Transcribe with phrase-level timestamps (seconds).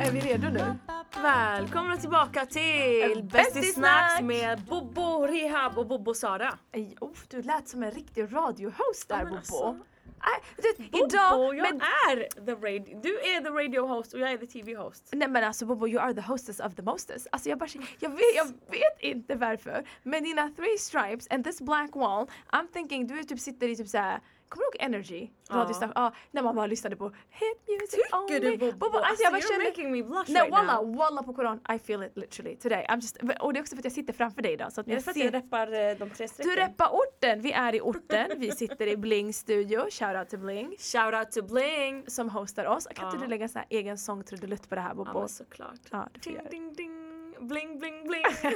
[0.00, 0.74] Är vi redo nu?
[1.22, 6.54] Välkomna tillbaka till Bästis snacks med Bobo Rehab och Bobo Sara.
[6.72, 9.36] Ej, oh, du lät som en riktig radiohost där men Bobo.
[9.36, 9.76] alltså.
[10.56, 14.32] Vet, Bobo, idag, jag men, är the radio, du är the radio host och jag
[14.32, 15.08] är the TV host.
[15.12, 17.26] nej men alltså Bobo, you are the hostess of the mostest.
[17.32, 21.60] Alltså jag bara, jag vet, jag vet inte varför, men dina three stripes and this
[21.60, 25.28] black wall, I'm thinking du typ sitter i typ såhär Kommer du ihåg Energy?
[25.48, 25.56] Ja.
[25.56, 28.40] Radiostation, ja, när man bara lyssnade på hit music Tycker only.
[28.50, 28.72] du Bobo?
[28.78, 30.96] Bobo alltså jag bara you're känner, making me blush nej right walla, now.
[30.96, 32.86] walla på koran, I feel it literally today.
[32.88, 34.86] I'm just, och det är också för att jag sitter framför dig idag så att
[34.86, 36.54] det jag för att ser jag reppar eh, de tre strecken?
[36.54, 40.76] Du reppar orten, vi är i orten, vi sitter i Bling studio, shoutout till Bling
[40.78, 42.04] Shout out to Bling!
[42.06, 42.86] som hostar oss.
[42.94, 43.22] Kan inte Ja.
[43.22, 45.18] du lägga en egen sång trudelutt på det här Ja Bobo?
[45.18, 45.80] men såklart.
[45.90, 47.06] Ja, det får jag Ding ding ding!
[47.48, 48.22] Bling bling bling!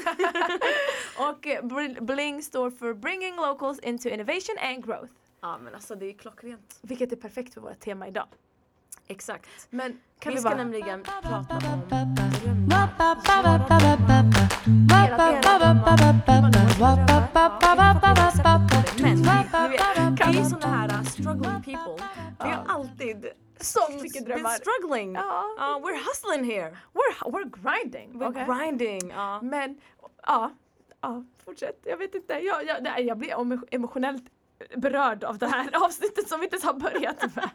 [1.19, 1.65] Och eh,
[2.01, 5.13] Bling står för Bringing Locals into Innovation and Growth.
[5.45, 6.79] Ja men alltså det är klockrent.
[6.83, 8.27] Vilket är perfekt för vårt tema idag.
[9.07, 9.49] Exakt.
[9.71, 10.57] Men kan vi vi, ska bara...
[10.57, 11.83] nämligen prata om
[19.03, 19.47] Men vet,
[20.29, 22.07] vi är såna här uh, struggling people.
[22.43, 23.27] Vi har alltid
[24.03, 25.17] mycket been struggling.
[25.17, 25.23] Uh,
[25.83, 26.77] we're hustling here.
[26.93, 28.19] We're, we're grinding.
[28.19, 29.13] We're grinding.
[29.13, 29.43] Uh.
[29.43, 29.81] Men
[30.27, 30.51] ja,
[31.01, 31.81] ja, fortsätt.
[31.83, 32.33] Jag vet inte.
[32.33, 34.25] Jag, jag, nej, jag blir emo- emotionellt
[34.77, 37.51] berörd av det här avsnittet som vi inte ens har börjat med.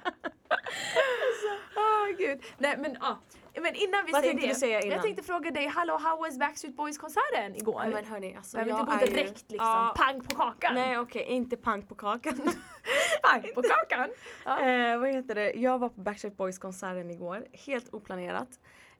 [1.75, 2.41] Åh gud.
[2.57, 3.19] Nej men ja.
[3.61, 4.55] Men innan vi Vad säger det.
[4.55, 4.91] säga innan?
[4.93, 7.81] Jag tänkte fråga dig, hallå how was Backstreet Boys konserten igår?
[7.85, 10.73] Ja, men hörni, alltså Behöver jag inte gå ju- direkt liksom, Ja, pang på kakan.
[10.75, 12.33] Nej okej, inte pang på kakan.
[13.23, 14.09] Pang på kakan.
[14.45, 14.59] Ja.
[14.59, 15.51] eh, vad heter det?
[15.53, 18.49] Jag var på Backstreet Boys konserten igår, helt oplanerat.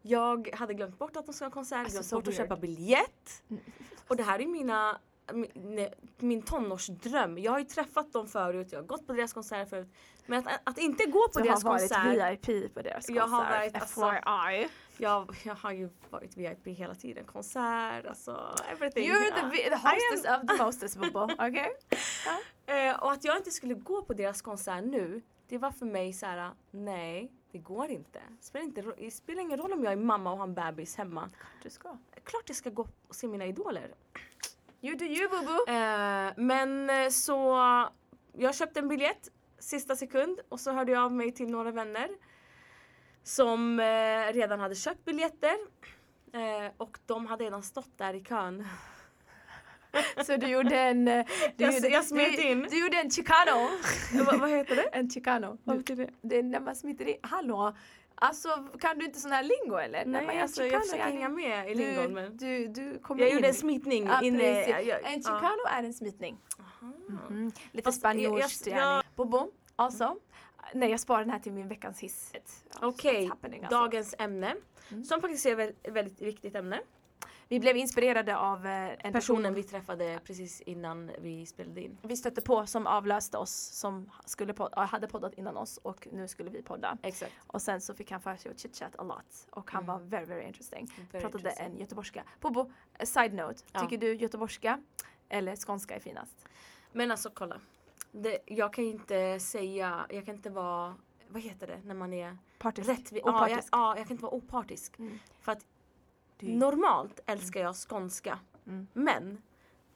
[0.01, 2.38] Jag hade glömt bort att de ska ha konsert, Alltså, glömt bort att weird.
[2.49, 3.44] köpa biljett.
[4.07, 4.97] Och det här är mina
[5.33, 7.38] min, min tonårsdröm.
[7.38, 9.88] Jag har ju träffat dem förut, jag har gått på deras konserter förut.
[10.25, 12.47] Men att, att inte gå på Du har deras varit konsert.
[12.47, 13.16] VIP på deras konsert.
[13.16, 14.69] Jag har varit, alltså, FYI.
[14.97, 17.25] Jag, jag har ju varit VIP hela tiden.
[17.25, 19.12] Konsert, alltså everything.
[19.12, 21.69] You're the, the hostess of the mostest Bobo, okej?
[22.66, 26.13] Eh, och att jag inte skulle gå på deras konsert nu, det var för mig
[26.13, 28.22] så här: nej, det går inte.
[28.41, 31.29] Spelar, inte, det spelar ingen roll om jag är mamma och har en bebis hemma.
[31.63, 31.97] Du ska.
[32.23, 33.94] Klart jag ska gå och se mina idoler.
[34.81, 35.72] You do you Bobo.
[35.72, 37.57] Eh, men eh, så,
[38.38, 39.29] jag köpte en biljett
[39.59, 42.09] sista sekund och så hörde jag av mig till några vänner
[43.23, 45.56] som eh, redan hade köpt biljetter.
[46.34, 48.67] Eh, och de hade redan stått där i kön.
[50.25, 51.07] Så du gjorde en...
[51.07, 51.25] eh,
[51.56, 52.67] Du Jag- gjorde, jag smet in.
[52.69, 53.69] Du gjorde en chicano.
[54.25, 54.81] vad, vad heter det?
[54.81, 55.57] En chicano.
[55.63, 56.11] Vad betyder det?
[56.22, 57.17] det är när man smiter in.
[57.22, 57.75] Hallå?
[58.22, 60.06] Alltså kan du inte sån här lingo eller?
[60.06, 63.35] Nej, gör alltså, jag försöker hänga med i lingon men du, du kommer jag in.
[63.35, 64.44] gjorde en smitning Ja, inne.
[64.69, 65.12] jag- En ja.
[65.13, 66.38] chicano är en smitning.
[67.29, 67.52] Mm.
[67.72, 68.91] Lite spanjorskt jag- yani.
[68.96, 70.16] jag- Bobo, alltså.
[70.74, 72.31] Nej jag sparar den här till min veckans hiss.
[72.81, 73.78] Ja, Okej, happening, alltså.
[73.79, 74.56] dagens ämne.
[74.91, 75.03] Mm.
[75.03, 76.81] Som faktiskt är ett väldigt viktigt ämne.
[77.51, 81.97] Vi blev inspirerade av eh, en person Personen vi träffade precis innan vi spelade in.
[82.01, 86.07] vi stötte på som avlöste oss som skulle pod- ja, hade poddat innan oss och
[86.11, 86.97] nu skulle vi podda.
[87.03, 87.33] Exakt.
[87.47, 89.95] Och sen så fick han för sig att chitchat a lot och han Mm.
[89.95, 90.85] var very very interesting.
[91.11, 91.65] Very Pratade interesting.
[91.65, 92.23] en göteborgska.
[92.39, 93.63] Bobo, a side note.
[93.71, 93.79] Ja.
[93.79, 94.81] Tycker du göteborgska
[95.29, 96.45] eller skånska är finast?
[96.91, 97.59] Men alltså kolla.
[98.11, 100.95] Det, jag kan inte säga, jag kan inte vara,
[101.29, 102.89] vad heter det när man är Partisk?
[102.89, 103.21] rättvis?
[103.25, 103.67] Ja, jag, Opartisk?
[103.71, 104.99] ja, jag kan inte vara opartisk.
[104.99, 105.19] Mm.
[105.41, 105.66] För att
[106.39, 108.39] normalt älskar jag skånska.
[108.67, 108.88] Mm.
[108.94, 109.41] Men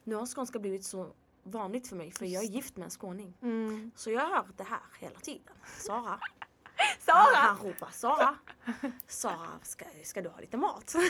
[0.04, 1.12] nu har skånska blivit så
[1.42, 3.34] vanligt för mig för jag är gift med en skåning.
[3.42, 3.90] Mm.
[3.96, 5.54] Så jag hört det här hela tiden.
[5.78, 6.20] Sara.
[6.98, 7.36] Sara!
[7.36, 8.34] Han ropar Sara.
[9.06, 10.94] Sara, ska, ska du ha lite mat?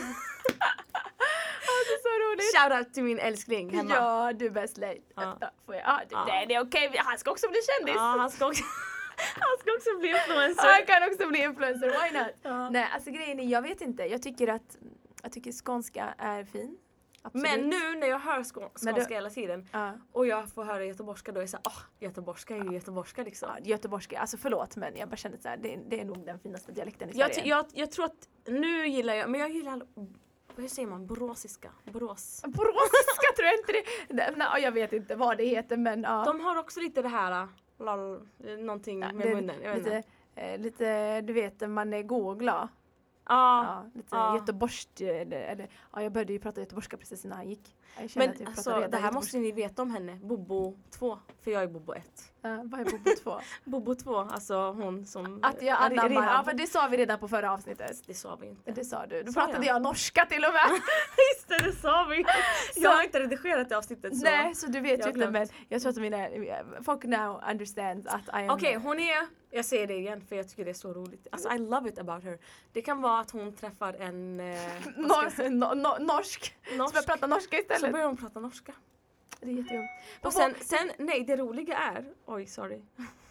[1.64, 2.56] Är så roligt!
[2.56, 3.94] Shoutout till min älskling hemma.
[3.94, 5.02] Ja, du är bäst Leif.
[5.14, 5.38] Ja.
[5.40, 5.50] Ja.
[5.66, 5.84] Får jag?
[5.86, 6.44] Ja, det, Ja.
[6.48, 6.92] Det är okej.
[6.96, 7.94] Han ska också bli kändis.
[7.96, 8.62] Ja, han ska också,
[9.34, 10.72] han ska också bli influencer.
[10.72, 12.32] Han kan också bli influencer, why not?
[12.42, 12.70] Ja.
[12.70, 14.02] Nej, alltså grejen är, jag vet inte.
[14.02, 14.76] Jag tycker att
[15.24, 16.78] jag tycker skånska är fin.
[17.22, 17.42] Absolut.
[17.50, 19.92] Men nu när jag hör skå- skånska du- hela tiden Ja.
[20.12, 23.48] och jag får höra göteborgska då är jag såhär, ah göteborgska är ju göteborgska liksom.
[23.58, 26.38] Ja, göteborgska, alltså förlåt men jag bara kände så här, det, det är nog den
[26.38, 27.42] finaste dialekten i Sverige.
[27.44, 29.82] jag, jag tror att nu gillar jag, men jag gillar
[30.56, 31.70] vad säger man, boråsiska?
[31.84, 32.42] Borås.
[32.46, 34.14] Boråsiska tror jag inte det...
[34.14, 36.24] Nej, nej, jag vet inte vad det heter men ja.
[36.26, 37.48] De har också lite det här,
[37.78, 38.28] lall,
[38.58, 39.56] någonting Ja, med det- munnen.
[39.62, 40.08] Jag vet lite, inte.
[40.42, 42.68] eh, lite, du vet man är god och glad.
[43.28, 43.64] Ja.
[43.64, 44.36] Ja, lite ja.
[44.36, 47.76] göteborgskt eller, eller ja jag började ju prata göteborgska precis innan han gick.
[48.14, 51.66] Men pratar alltså, det här måste ni veta om henne, Bobo 2, för jag är
[51.66, 52.04] Bobo 1.
[52.46, 53.40] Uh, vad är Bobo 2?
[53.64, 55.40] Bobo 2, alltså hon som...
[55.42, 56.26] Att jag anammar.
[56.26, 58.02] Ja men det sa vi redan på förra avsnittet.
[58.06, 58.70] Det sa vi inte.
[58.70, 59.22] Det sa du.
[59.22, 59.74] Då Sa pratade jag?
[59.74, 60.70] jag norska till och med.
[61.34, 62.24] Just det, det sa vi!
[62.76, 64.24] Jag har inte redigerat det avsnittet så.
[64.24, 66.28] Nej så du vet ju inte men jag tror att mina,
[66.84, 70.48] folk now understand att I am Okej, hon är, jag säger det igen för jag
[70.48, 71.26] tycker det är så roligt.
[71.32, 72.38] Alltså I love it about her.
[72.72, 74.56] Det kan vara att hon träffar en eh,
[74.96, 76.56] Nor- no, no, norsk.
[76.68, 77.92] säga, Ska jag prata norska så istället?
[77.92, 78.74] börjar hon prata norska.
[79.40, 79.92] Det är jättejobbigt.
[80.22, 82.80] Och sen, sen, nej det roliga är, oj sorry.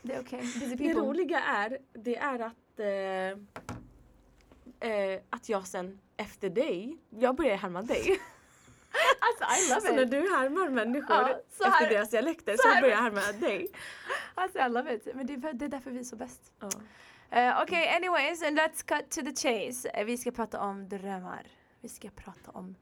[0.02, 0.40] Det är okej.
[0.60, 2.88] Busy Det roliga är, det är att, eh,
[4.90, 8.20] eh, att jag sen efter dig, jag börjar härma dig.
[9.20, 10.12] Alltså I love Så när it.
[10.12, 13.68] du härmar människor Ja, så efter här- deras dialekter så så, börjar jag härma dig.
[14.36, 15.08] Alltså I love it.
[15.16, 16.52] Men det är, det är därför vi är så bäst.
[16.60, 16.68] Ja.
[16.68, 19.90] Uh, Okej, anyways, and let's cut to the chase.
[19.90, 21.48] Eh, vi ska prata om drömmar.
[21.82, 22.76] Vi ska prata om...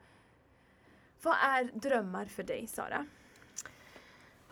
[1.21, 3.05] Vad är drömmar för dig, Sara?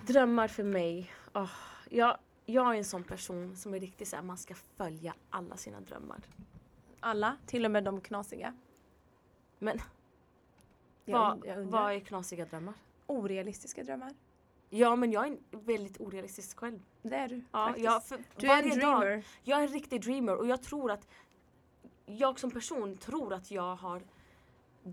[0.02, 1.52] Drömmar för mig, åh,
[1.90, 5.82] jag, jag är en sån person som är riktigt såhär, man ska följa alla sina
[5.82, 6.22] drömmar.
[7.00, 8.56] Alla, till och med de knasiga.
[9.60, 9.80] Men
[11.06, 12.74] vad, vad är knasiga drömmar?
[13.08, 14.14] Orealistiska drömmar.
[14.70, 16.80] Ja men jag är en väldigt orealistisk själv.
[17.02, 17.86] Det är du Ja, faktiskt.
[17.86, 19.24] jag, för du är en varje dag- dreamer.
[19.44, 21.08] Jag är en riktig dreamer och jag tror att
[22.06, 24.02] jag som person tror att jag har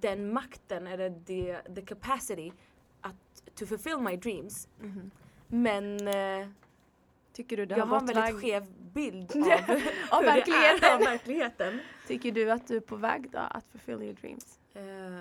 [0.01, 2.53] den makten eller the, the capacity
[3.01, 4.69] att to fulfill my dreams.
[4.81, 5.11] Mhm.
[5.49, 6.49] Men eh,
[7.33, 8.41] Tycker du det jag har har en väldigt lag...
[8.41, 9.43] skev bild av,
[10.11, 10.93] Av är, verkligheten.
[10.95, 11.79] av verkligheten.
[12.07, 14.59] Tycker du att du är på väg då att fulfill your dreams?
[14.75, 15.19] Eh,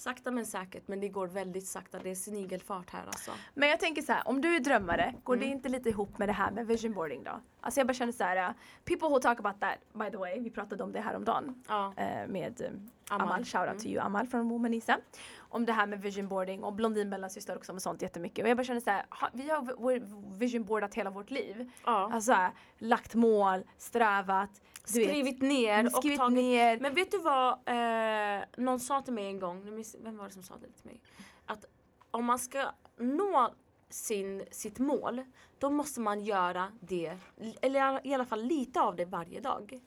[0.00, 1.98] sakta men säkert men det går väldigt sakta.
[1.98, 3.30] Det är snigelfart här alltså.
[3.54, 5.56] Men jag tänker så här, om du är drömmare, går det Mm.
[5.56, 7.40] inte lite ihop med det här med vision boarding då?
[7.60, 8.54] Alltså jag bara känner så här, uh,
[8.84, 11.62] people who talk about that, by the way, vi pratade om det här om dagen
[11.68, 12.70] Ja, eh, med eh,
[13.14, 13.28] Amal.
[13.28, 13.78] Amal, shoutout Mm.
[13.82, 14.98] to you Amal från Womanisa.
[15.38, 18.42] Om det här med vision boarding och Blondin mellansyster också med sånt jättemycket.
[18.44, 21.70] Och jag bara känner så här, ha, vi har vision boardat hela vårt liv.
[21.84, 22.10] ja.
[22.12, 22.36] Alltså
[22.78, 24.50] lagt mål, strävat,
[24.84, 26.78] Skrivit ner och skrivit tagit ner.
[26.80, 30.42] Men vet du vad eh, någon sa till mig en gång, vem var det som
[30.42, 31.00] sa det till mig?
[31.46, 31.64] Att
[32.10, 32.66] om man ska
[32.96, 33.54] nå
[33.88, 35.22] sin, sitt mål,
[35.58, 37.16] då måste man göra det,
[37.62, 39.80] eller i alla fall lite av det varje dag.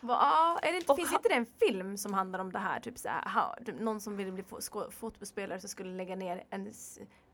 [0.00, 2.58] Va, är det inte, Och finns ha- inte det en film som handlar om det
[2.58, 2.80] här?
[2.80, 4.44] Typ så här, ha, typ någon som ville bli
[4.90, 6.72] fotbollsspelare så skulle lägga ner en...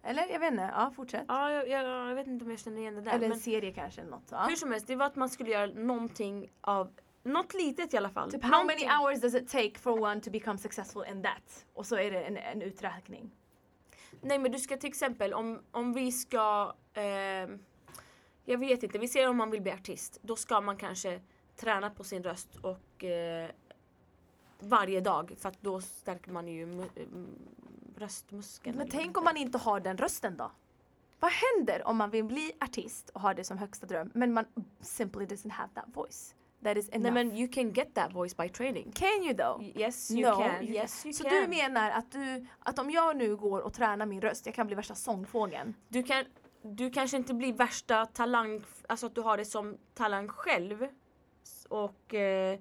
[0.03, 1.25] Eller jag vet inte, ja fortsätt.
[1.29, 3.11] Ja, jag, jag, jag vet inte om jag känner igen det där.
[3.11, 4.29] eller en men serie kanske eller något.
[4.31, 4.47] Ja.
[4.49, 6.91] hur som helst, det var att man skulle göra någonting av,
[7.23, 8.33] något litet i alla fall.
[8.33, 11.67] Typ how many hours does it take for one to become successful in that?
[11.75, 13.31] Och så är det en, en uträkning.
[14.21, 17.59] Nej men du ska till exempel om, om vi ska ehm,
[18.45, 20.19] Jag vet inte, vi ser om man vill bli artist.
[20.23, 21.21] Då ska man kanske
[21.57, 23.51] träna på sin röst och eh,
[24.61, 26.89] varje dag för att då stärker man ju mm,
[28.01, 28.77] röstmuskeln.
[28.77, 30.51] Men tänk om man inte har den rösten då?
[31.21, 34.45] Vad händer om man vill bli artist och har det som högsta dröm men man
[34.81, 36.35] simply doesn't have that voice?
[36.63, 37.03] That is enough.
[37.03, 38.93] Nej men you can get that voice by training.
[38.93, 39.63] Can you though?
[39.79, 40.65] Yes you No, can.
[40.65, 41.33] Yes you Så can.
[41.33, 44.67] du menar att, du, att om jag nu går och tränar min röst, jag kan
[44.67, 45.75] bli värsta sångfågeln?
[45.89, 46.25] du, kan,
[46.63, 50.89] du kanske inte blir värsta talang, alltså att du har det som talang själv.
[51.69, 52.59] Och eh,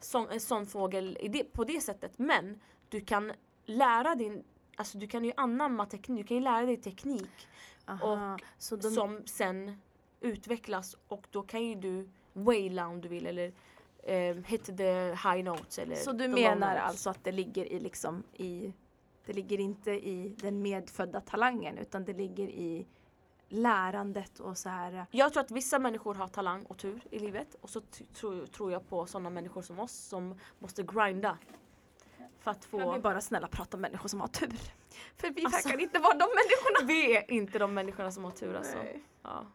[0.00, 2.18] sån, en sån fågel i det, på det sättet.
[2.18, 3.32] Men du kan
[3.64, 4.44] lära din,
[4.76, 7.48] alltså du kan ju anamma teknik, du kan ju lära dig teknik
[7.86, 8.38] Aha.
[8.58, 9.80] så de, som sen
[10.20, 13.52] utvecklas och då kan ju du waila om du vill eller
[14.02, 18.22] eh, hit the high notes eller så du menar alltså att det ligger i liksom
[18.32, 18.72] i
[19.26, 22.86] det ligger inte i den medfödda talangen utan det ligger i
[23.48, 25.06] lärandet och så här.
[25.10, 27.80] Jag tror att vissa människor har talang och tur i livet och så
[28.52, 31.38] tror jag på sådana människor som oss som måste grinda.
[32.44, 32.98] För att Kan vi få...
[33.00, 34.48] bara snälla prata om människor som har tur?
[35.16, 36.86] För vi Alltså- verkar inte vara de människorna.
[36.86, 38.76] Vi är inte de människorna som har tur alltså.
[38.78, 39.02] Nej.
[39.22, 39.46] Ja.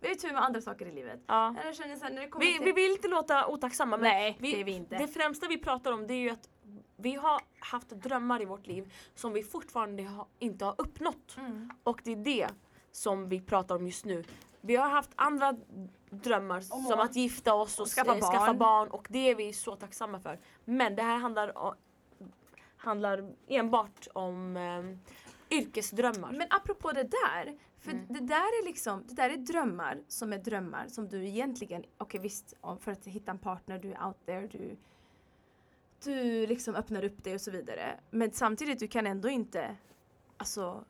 [0.00, 1.20] Vi har tur med andra saker i livet.
[1.26, 1.54] Ja.
[1.64, 2.64] Jag känner så här, när det kommer Vi, till...
[2.64, 4.98] vi vill inte låta otacksamma men Nej, det är vi inte.
[4.98, 6.48] det främsta vi pratar om det är ju att
[6.96, 11.36] vi har haft drömmar i vårt liv som vi fortfarande ha, inte har uppnått.
[11.38, 11.70] Mm.
[11.82, 12.48] Och det är det
[12.92, 14.24] som vi pratar om just nu.
[14.60, 15.54] Vi har haft andra
[16.10, 18.58] drömmar Om som att gifta oss och, Och skaffa skaffa, skaffa barn.
[18.58, 20.38] barn och det är vi så tacksamma för.
[20.64, 21.58] Men det här handlar,
[22.80, 26.32] handlar enbart om eh, yrkesdrömmar.
[26.32, 27.58] Men apropå det där.
[27.78, 28.06] För Mm.
[28.08, 32.20] det där är liksom, det där är drömmar som är drömmar som du egentligen, okej
[32.20, 34.76] visst, om- för att hitta en partner, du är out there, du
[36.04, 38.00] du liksom öppnar upp dig och så vidare.
[38.10, 39.76] Men samtidigt, du kan ändå inte,
[40.36, 40.84] alltså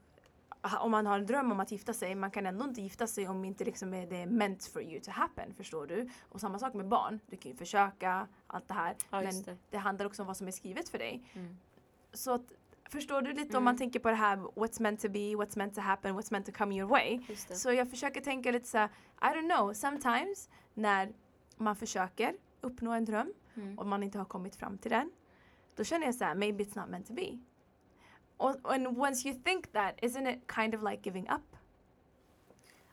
[0.80, 3.28] om man har en dröm om att gifta sig, man kan ändå inte gifta sig
[3.28, 6.08] om inte liksom är det är meant for you to happen, förstår du?
[6.28, 8.96] Och samma sak med barn, du kan ju försöka, allt det här.
[9.10, 9.56] Ja, men det.
[9.70, 11.22] det handlar också om vad som är skrivet för dig.
[11.32, 11.56] Mm.
[12.12, 12.52] Så att
[12.90, 13.64] Förstår du lite om Mm.
[13.64, 16.46] man tänker på det här what's meant to be, what's meant to happen, what's meant
[16.46, 17.20] to come your way.
[17.56, 18.88] Så jag försöker tänka lite så här,
[19.22, 21.12] I don't know, sometimes när
[21.56, 23.78] man försöker uppnå en dröm Mm.
[23.78, 25.10] och man inte har kommit fram till den.
[25.76, 27.38] Då känner jag så här, maybe it's not meant to be.
[28.36, 31.56] Och and once you think that, isn't it kind of like giving up?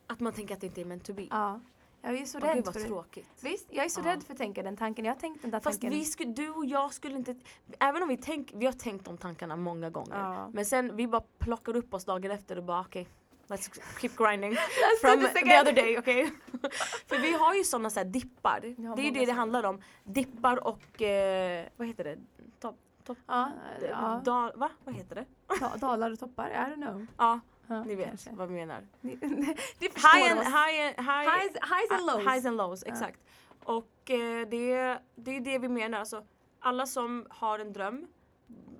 [0.07, 1.27] Att man tänker att det inte är meant to be.
[1.29, 1.59] Ja.
[2.01, 3.29] Jag är så Gud rädd vad för tråkigt.
[3.43, 4.05] Visst, jag är så Ja.
[4.11, 5.05] rädd för att tänka den tanken.
[5.05, 5.99] Jag har tänkt den där Fast tanken.
[6.17, 7.35] vi du och jag skulle inte,
[7.79, 10.15] även om vi tänk, vi har tänkt de tankarna många gånger.
[10.19, 10.49] Ja.
[10.53, 13.07] Men sen vi bara plockar upp oss dagen efter och bara okej,
[13.47, 14.55] let's keep grinding.
[15.01, 16.31] From the other day, okej?
[17.07, 18.59] För vi har ju sådana så här dippar.
[18.61, 19.37] Det är ju det det såna.
[19.37, 19.81] handlar om.
[20.03, 22.17] Dippar och, eh, vad heter det?
[22.59, 23.51] Topp, topp, Ja,
[23.89, 24.21] ja.
[24.25, 24.69] Dal, va?
[24.83, 25.25] Vad heter det?
[25.59, 27.05] Da- Dalar och toppar, I don't know.
[27.17, 28.31] Ja, Ja, ni vet kanske.
[28.31, 28.87] vad vi menar.
[29.01, 32.33] Ni, High and, high, and- high, Highs, highs and lows.
[32.33, 33.19] Highs and lows, exakt.
[33.63, 35.99] Och eh, det, det är det vi menar.
[35.99, 36.25] Alltså,
[36.59, 38.07] alla som har en dröm,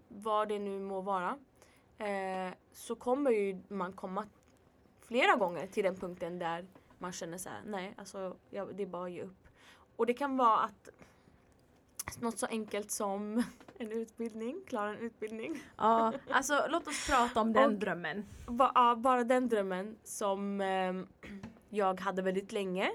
[0.08, 1.38] vad det nu må vara,
[1.98, 4.26] eh, så kommer ju man komma
[5.02, 6.66] flera gånger till den punkten där
[6.98, 9.48] man känner så här, nej, alltså ja, det är bara att ge upp.
[9.96, 10.90] Och det kan vara att
[12.20, 13.44] något så enkelt som
[13.80, 15.64] en utbildning, klara en utbildning.
[15.78, 18.26] Ja, alltså låt oss prata om den Och- drömmen.
[18.48, 21.08] Ba, ja, bara den drömmen som ehm,
[21.70, 22.92] jag hade väldigt länge.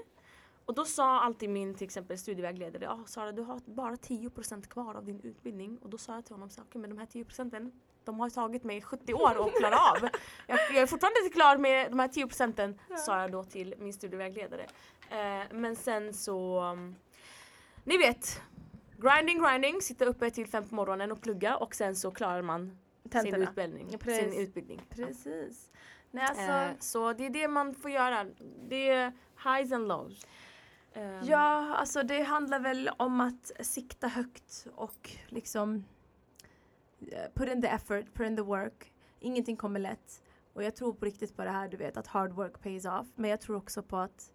[0.65, 4.95] Och då sa alltid min till exempel studievägledare, ja Sara du har bara 10% kvar
[4.95, 5.77] av din utbildning.
[5.77, 7.71] Och då sa jag till honom, okej men de här 10 procenten
[8.03, 10.09] de har tagit mig 70 år att klara av.
[10.47, 13.75] Jag, jag är fortfarande inte klar med de här 10 procenten, sa jag då till
[13.77, 14.65] min studievägledare.
[15.09, 16.61] Eh, men sen så,
[17.83, 18.41] ni vet,
[19.03, 22.77] grinding, grinding, sitta uppe till fem på morgonen och plugga och sen så klarar man
[23.11, 23.87] sin utbildning.
[23.91, 24.33] Ja, precis.
[24.33, 24.81] Sin utbildning.
[24.89, 25.71] Precis.
[26.11, 28.25] Nej alltså, Eh, så det är det man får göra.
[28.69, 29.11] Det är
[29.43, 30.27] highs and lows.
[30.93, 35.85] Ehm, ja alltså det handlar väl om att sikta högt och liksom
[37.11, 38.93] eh, put in the effort, put in the work.
[39.19, 40.23] Ingenting kommer lätt.
[40.53, 43.07] Och jag tror på riktigt på det här du vet att hard work pays off.
[43.15, 44.32] Men jag tror också på att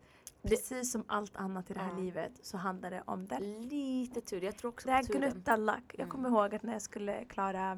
[0.48, 1.98] precis som allt annat i det här Ja.
[1.98, 4.44] livet så handlar det om det Lite tur.
[4.44, 5.20] Jag tror också Det är på turen.
[5.32, 5.84] gnutta lack.
[5.88, 6.10] Jag Mm.
[6.10, 7.74] kommer ihåg att när jag skulle klara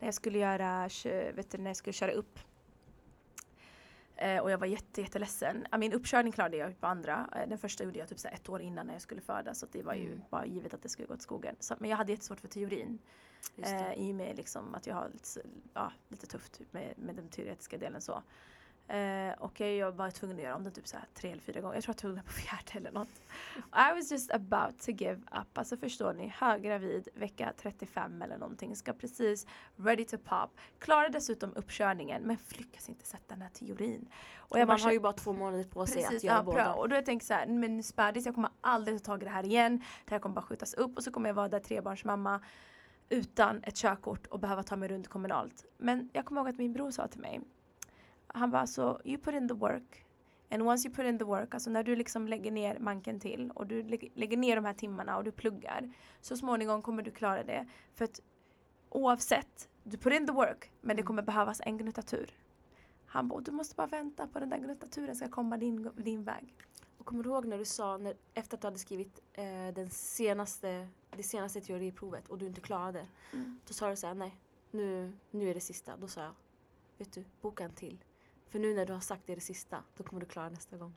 [0.00, 0.88] när jag skulle göra,
[1.34, 2.38] vet du, när jag skulle köra upp
[4.16, 5.66] eh, och jag var jätte, jätteledsen.
[5.78, 7.28] Min uppkörning klarade jag på andra.
[7.36, 9.66] Eh, Den första gjorde jag typ så ett år innan när jag skulle födas så
[9.72, 10.22] det var ju Mm.
[10.30, 11.56] bara givet att det skulle gå åt skogen.
[11.60, 12.98] Så, men jag hade jättesvårt för teorin.
[13.56, 13.62] Det.
[13.72, 15.40] Eh, I och med liksom att jag har lite,
[15.74, 18.22] ja, lite tufft med, med den teoretiska delen så.
[18.88, 21.74] Eh, och jag, var tvungen att göra om den typ så tre eller fyra gånger.
[21.74, 23.08] Jag tror jag tog den på fjärde eller något.
[23.56, 25.58] I was just about to give up.
[25.58, 28.76] Alltså förstår ni, höggravid vecka 35 eller någonting.
[28.76, 30.50] Ska precis ready to pop.
[30.78, 34.08] Klarar dessutom uppkörningen men lyckas inte sätta den här teorin.
[34.36, 36.42] Och jag man bara har ju bara två månader på sig Precis, att göra ja,
[36.42, 36.64] båda.
[36.64, 36.74] bra.
[36.74, 39.24] Och då har jag tänkt så här, men spädis, jag kommer aldrig ta tag i
[39.24, 39.82] det här igen.
[40.04, 42.40] Det här kommer bara skjutas upp och så kommer jag vara där trebarnsmamma
[43.08, 45.64] utan ett körkort och behöva ta mig runt kommunalt.
[45.78, 47.40] Men jag kommer ihåg att min bror sa till mig,
[48.28, 50.04] han bara så, you put in the work.
[50.50, 53.50] And once you put in the work, alltså när du liksom lägger ner manken till
[53.50, 57.10] och du lägger, lägger ner de här timmarna och du pluggar, så småningom kommer du
[57.10, 57.66] klara det.
[57.94, 58.20] För att
[58.88, 61.06] oavsett, du put in the work, men det Mm.
[61.06, 62.34] kommer behövas en gnutta tur.
[63.06, 66.24] Han bara, du måste bara vänta på den där gnutta turen ska komma din, din
[66.24, 66.54] väg.
[66.98, 69.90] Och kommer du ihåg när du sa, när, efter att du hade skrivit eh, den
[69.90, 73.06] senaste, det senaste teoriprovet och du inte klarade.
[73.32, 73.60] Mm.
[73.66, 74.34] Då sa du såhär, nej
[74.70, 75.96] nu, nu är det sista.
[75.96, 76.32] Då sa jag,
[76.98, 78.04] vet du, boka en till.
[78.48, 80.94] För nu när du har sagt det det sista, då kommer du klara nästa gång.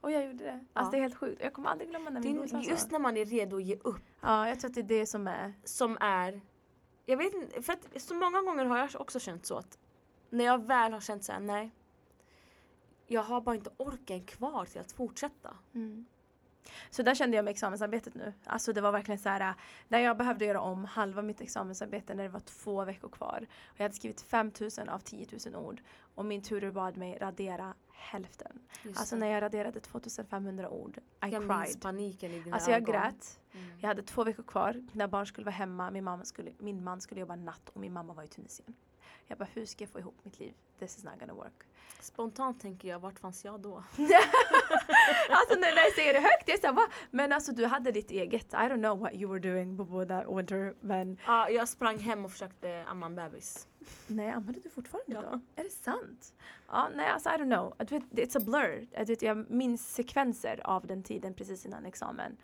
[0.00, 0.50] Och jag gjorde det.
[0.52, 0.90] Alltså Ja.
[0.90, 1.42] det är helt sjukt.
[1.42, 2.70] Jag kommer aldrig glömma när min bror sa är så.
[2.70, 5.06] just när man är redo att ge upp Ja, jag tror att det är det
[5.06, 5.54] som är...
[5.64, 6.40] som är
[7.06, 9.78] Jag vet inte, för att så många gånger har jag också känt så att
[10.30, 11.70] när jag väl har känt såhär, nej
[13.06, 15.56] jag har bara inte orken kvar till att fortsätta.
[15.74, 16.06] Mm.
[16.90, 18.32] Så där kände jag med examensarbetet nu.
[18.44, 19.54] Alltså det var verkligen så här, äh,
[19.88, 23.46] när jag behövde göra om halva mitt examensarbete när det var två veckor kvar.
[23.64, 25.80] Och jag hade skrivit 5000 av 10 000 ord.
[26.14, 28.58] Och min tutor bad mig radera hälften.
[28.82, 29.20] Just Alltså det.
[29.20, 31.82] när jag raderade 2500 ord, I jag minns cried.
[31.82, 32.94] paniken i dina Alltså jag ögon.
[32.94, 33.40] grät.
[33.52, 33.78] Mm.
[33.80, 34.82] Jag hade två veckor kvar.
[34.92, 35.90] Mina barn skulle vara hemma.
[35.90, 38.74] Min, mamma skulle, min man skulle jobba natt och min mamma var i Tunisien.
[39.30, 40.54] Jag bara, hur ska jag få ihop mitt liv?
[40.78, 41.52] This is not gonna work.
[42.00, 43.74] Spontant tänker jag, vart fanns jag då?
[45.30, 46.82] alltså när jag säger det högt, jag såhär va?
[47.10, 48.52] Men alltså du hade ditt eget.
[48.52, 50.74] I don't know what you were doing Bobo that winter.
[50.80, 53.68] Men Ja, jag sprang hem och försökte amma en bebis.
[54.06, 55.20] nej, använder du fortfarande Ja.
[55.22, 55.40] då?
[55.60, 56.34] Är det sant?
[56.68, 57.74] Ja, nej alltså I don't know.
[57.86, 58.04] Du vet,
[58.34, 59.04] it's a blur.
[59.06, 62.36] Vet, jag minns sekvenser av den tiden precis innan examen.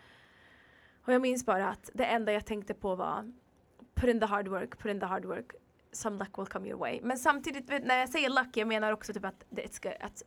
[1.06, 3.32] Och jag minns bara att det enda jag tänkte på var
[3.94, 5.52] put in the hard work, put in the hard work.
[5.94, 7.00] Some luck will come your way.
[7.02, 10.22] Men samtidigt, när jag säger luck, jag menar också typ att det- it's, att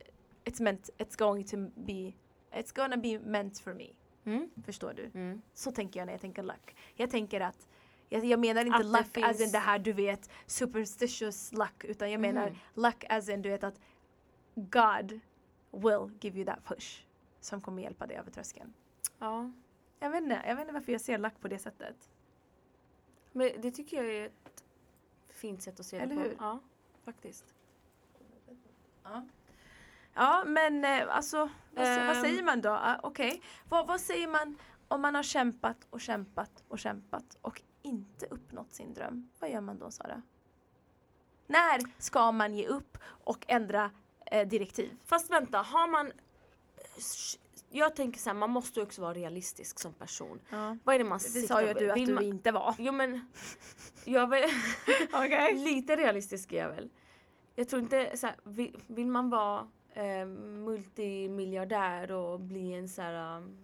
[0.46, 2.14] it's meant, it's going to be,
[2.52, 3.88] it's gonna be meant for me.
[4.26, 4.50] Mm.
[4.66, 5.06] Förstår du?
[5.20, 5.42] Mm.
[5.54, 6.76] Så tänker jag när jag tänker luck.
[6.96, 7.68] Jag tänker att
[8.10, 11.84] Jag, jag menar inte Att luck as in finns- det här du vet superstitious luck
[11.84, 12.58] utan jag menar Mhm.
[12.74, 13.80] luck as in du vet att
[14.56, 15.20] God
[15.72, 17.06] will give you that push
[17.40, 18.74] som kommer hjälpa dig över tröskeln.
[19.20, 19.52] Ja.
[20.00, 22.10] Jag vet inte, jag vet inte varför jag ser luck på det sättet.
[23.32, 24.64] Men det tycker jag är ett
[25.38, 26.22] fint sätt att se Eller det på.
[26.22, 26.36] hur?
[26.40, 26.60] Ja,
[27.06, 27.56] faktiskt.
[29.04, 29.26] Ja.
[30.14, 32.22] Ja men eh, alltså vad, vad Ehm.
[32.22, 32.70] säger man då?
[32.70, 37.62] Ah, Okej, vad, vad säger man om man har kämpat och kämpat och kämpat och
[37.82, 39.30] inte uppnått sin dröm?
[39.40, 40.22] Vad gör man då Sara?
[41.48, 43.92] När ska man ge upp och ändra
[44.26, 44.98] eh, direktiv?
[45.06, 46.12] Fast vänta, har man...
[47.70, 50.40] Jag tänker så här, man måste också vara realistisk som person.
[50.50, 50.78] Ja.
[50.84, 52.24] Vad är det man Det siktar sa ju du att Vill du man...
[52.24, 52.76] inte var.
[52.78, 53.28] Jo men,
[54.08, 54.44] jag vill...
[55.14, 55.56] Okej.
[55.56, 56.90] lite realistisk är jag väl.
[57.56, 63.02] Jag tror inte så här, vill, vill man vara eh, multimiljardär och bli en så
[63.02, 63.58] här um,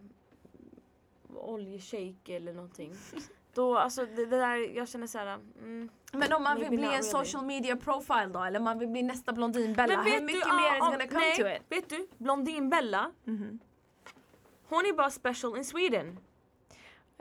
[1.35, 2.93] oljeshejk eller någonting.
[3.53, 5.39] Då, alltså det, det där, jag känner så här.
[5.59, 5.89] Mm.
[6.11, 8.43] Men om man vill bli en social media profile då?
[8.43, 10.01] Eller man vill bli nästa Blondinbella?
[10.01, 11.61] Hur mycket du, mer ja, is gonna come nej, to it?
[11.69, 13.59] Vet du, Blondinbella, Mhm.
[14.63, 16.19] hon är bara special in Sweden.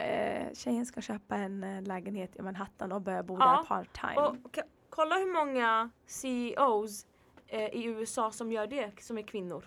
[0.03, 4.01] Eh, tjejen ska köpa en eh, lägenhet i Manhattan och börja bo Ja, där part
[4.01, 4.17] time.
[4.27, 7.07] Och ka- kolla hur många CEOs
[7.47, 9.65] eh, i USA som gör det, som är kvinnor.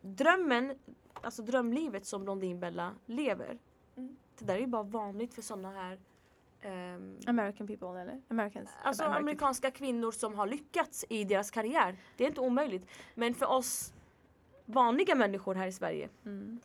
[0.00, 0.78] Drömmen,
[1.22, 3.58] alltså drömlivet som Blondinbella lever.
[3.96, 4.16] Mm.
[4.38, 5.98] Det där är ju bara vanligt för sådana här
[6.60, 8.22] ehm, American people eller?
[8.28, 8.70] Americans?
[8.82, 11.96] Alltså American amerikanska kvinnor som har lyckats i deras karriär.
[12.16, 12.86] Det är inte omöjligt.
[13.14, 13.92] Men för oss
[14.64, 16.08] vanliga människor här i Sverige.
[16.24, 16.60] Mm.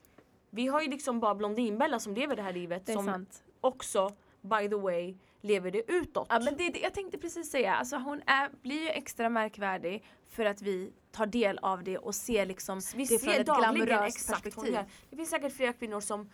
[0.55, 2.85] Vi har ju liksom bara Blondinbella som lever det här livet.
[2.85, 3.43] Det som sant.
[3.61, 6.27] också, by the way, lever det utåt.
[6.29, 10.03] Ja, men det, det, jag tänkte precis säga, alltså hon är, blir ju extra märkvärdig
[10.29, 14.29] för att vi tar del av det och ser liksom Vi det från ett glamoröst
[14.29, 14.77] perspektiv.
[15.09, 16.29] Det finns säkert flera kvinnor som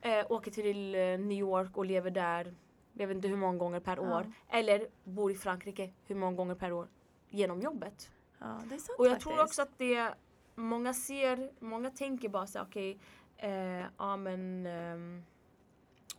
[0.00, 2.54] eh, åker till eh, New York och lever där,
[2.92, 4.16] jag vet inte hur många gånger per Ja.
[4.18, 4.32] år.
[4.48, 6.88] Eller bor i Frankrike hur många gånger per år
[7.30, 8.10] genom jobbet.
[8.38, 9.30] Ja, det är sant Och jag faktiskt.
[9.30, 10.14] tror också att det,
[10.54, 12.98] många ser, många tänker bara så okej,
[13.36, 15.22] eh, ja men ehm,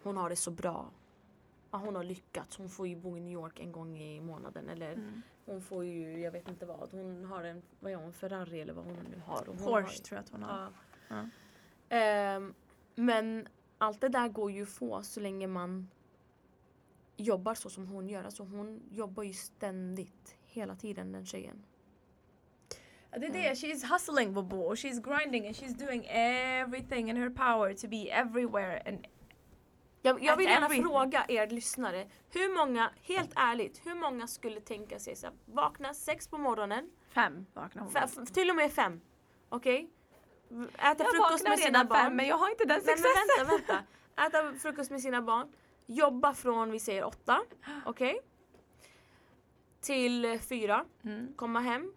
[0.04, 0.90] hon har det så bra.
[1.72, 4.70] Ja, hon har lyckats, hon får ju bo i New York en gång i månaden
[4.70, 5.22] eller Mm.
[5.46, 8.74] hon får ju, jag vet inte vad, hon har en, vad är hon, Ferrari eller
[8.74, 9.44] vad hon nu har.
[9.48, 10.72] Hon Porsche har, tror jag att hon har.
[11.10, 11.26] Ja.
[11.90, 11.96] Ja.
[11.98, 12.54] Ehm,
[12.96, 15.90] men allt det där går ju att få så länge man
[17.18, 18.24] jobbar så som hon gör.
[18.24, 21.64] Alltså hon jobbar ju ständigt, hela tiden den tjejen.
[23.12, 27.74] Det är det, she's hustling Bobo she's grinding and she's doing everything in her power
[27.74, 29.08] to be everywhere and
[30.02, 35.00] Jag, jag vill gärna fråga er lyssnare, hur många, helt ärligt, hur många skulle tänka
[35.00, 37.92] sig så här, vakna sex på morgonen, fem vaknar hon.
[37.96, 39.02] f- f- till och med fem,
[39.50, 39.90] okej?
[40.50, 42.00] V- Äta jag frukost med sina barn.
[42.00, 43.28] fem men jag har inte den Nej successen.
[43.38, 43.74] men vänta,
[44.16, 44.38] vänta.
[44.52, 45.48] Äta frukost med sina barn,
[45.86, 47.40] jobba från vi säger åtta,
[47.86, 48.20] okej?
[49.82, 51.34] Till eh, fyra, Mm.
[51.36, 51.94] komma hem,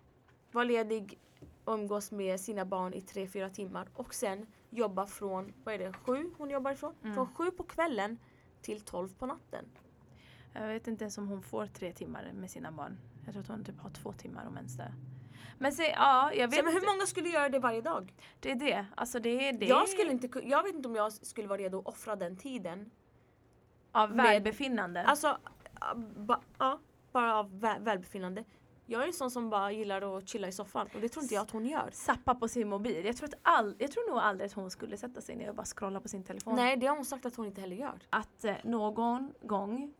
[0.53, 1.19] vara ledig,
[1.67, 5.93] umgås med sina barn i tre, fyra timmar och sen jobba från, vad är det,
[5.93, 6.95] sju hon jobbar ifrån?
[7.03, 7.15] Mm.
[7.15, 8.19] Från sju på kvällen
[8.63, 9.65] till tolv på natten.
[10.53, 12.99] Jag vet inte ens om hon får tre timmar med sina barn.
[13.25, 14.93] Jag tror att hon typ har två timmar om ens det.
[15.59, 18.15] Men säg, ja, jag vet Så, men hur många skulle göra det varje dag?
[18.41, 18.87] Det är det.
[18.95, 19.67] Alltså det är det.
[19.67, 22.91] Jag, skulle inte, jag vet inte om jag skulle vara redo att offra den tiden.
[23.93, 25.03] Av med- välbefinnande.
[25.05, 25.39] Alltså,
[25.81, 26.79] ja, ba, ja,
[27.13, 28.45] bara av vä- välbefinnande.
[28.91, 31.35] Jag är en sån som bara gillar att chilla i soffan och det tror inte
[31.35, 31.91] jag att hon gör.
[31.93, 33.05] Sappa på sin mobil.
[33.05, 35.55] Jag tror, att all, jag tror nog aldrig att hon skulle sätta sig ner och
[35.55, 36.57] bara scrolla på sin telefon.
[36.57, 37.99] Nej, det har hon sagt att hon inte heller gör.
[38.11, 39.95] Att eh, någon gång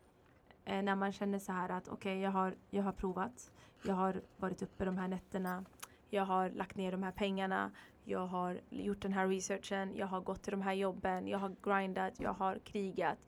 [0.65, 3.51] eh, när man känner så här att okej jag, har, jag har provat.
[3.83, 5.65] Jag har varit uppe de här nätterna.
[6.09, 7.71] Jag har lagt ner de här pengarna.
[8.05, 9.97] Jag har gjort den här researchen.
[9.97, 11.29] Jag har gått till de här jobben.
[11.29, 12.21] Jag har grindat.
[12.21, 13.19] Jag har krigat.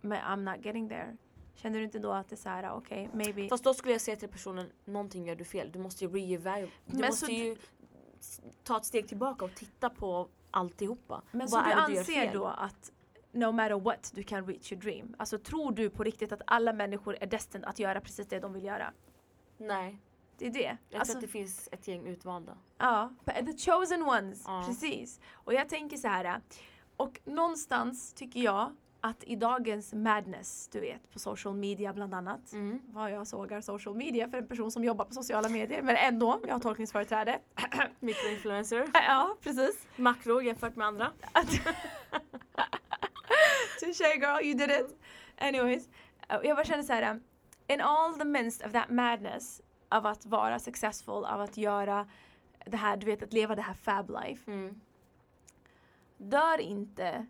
[0.00, 1.16] Men I'm not getting there.
[1.62, 3.48] Känner du inte då att det är så här okej maybe.
[3.48, 5.72] Fast då skulle jag säga till personen, någonting gör du fel.
[5.72, 6.72] Du måste ju reevaluate.
[6.86, 7.56] Du Men måste ju
[8.64, 11.22] ta ett steg tillbaka och titta på alltihopa.
[11.30, 12.92] Men Vad så du anser då att
[13.32, 15.14] no matter what du kan reach your dream?
[15.18, 18.52] Alltså tror du på riktigt att alla människor är destined att göra precis det de
[18.52, 18.92] vill göra?
[19.58, 19.98] Nej,
[20.38, 20.76] Det är det.
[20.88, 22.56] jag Alltså, tror att det finns ett gäng utvalda.
[22.78, 24.42] Ja, the chosen ones.
[24.46, 24.64] Ja.
[24.66, 25.20] Precis.
[25.32, 26.40] Och jag tänker så här.
[26.96, 32.52] Och någonstans tycker jag att i dagens madness, du vet, på social media bland annat.
[32.52, 32.80] Mm.
[32.86, 35.82] Vad jag sågar social media för en person som jobbar på sociala medier.
[35.82, 37.38] Men ändå, jag har tolkningsföreträde.
[38.00, 38.90] Mikroinfluencer.
[38.94, 39.86] ja, precis.
[39.96, 41.12] Makro jämfört med andra.
[43.80, 44.98] Touché girl, you did it.
[45.38, 45.86] Anyways.
[46.32, 47.20] uh, Jag bara känner så här.
[47.66, 52.08] In all the midst of that madness av att vara successful, av att göra
[52.66, 54.50] det här, du vet att leva det här fab life.
[54.50, 54.80] Mm.
[56.16, 57.26] Dör inte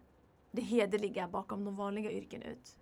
[0.51, 2.77] det hederliga bakom de vanliga yrken ut.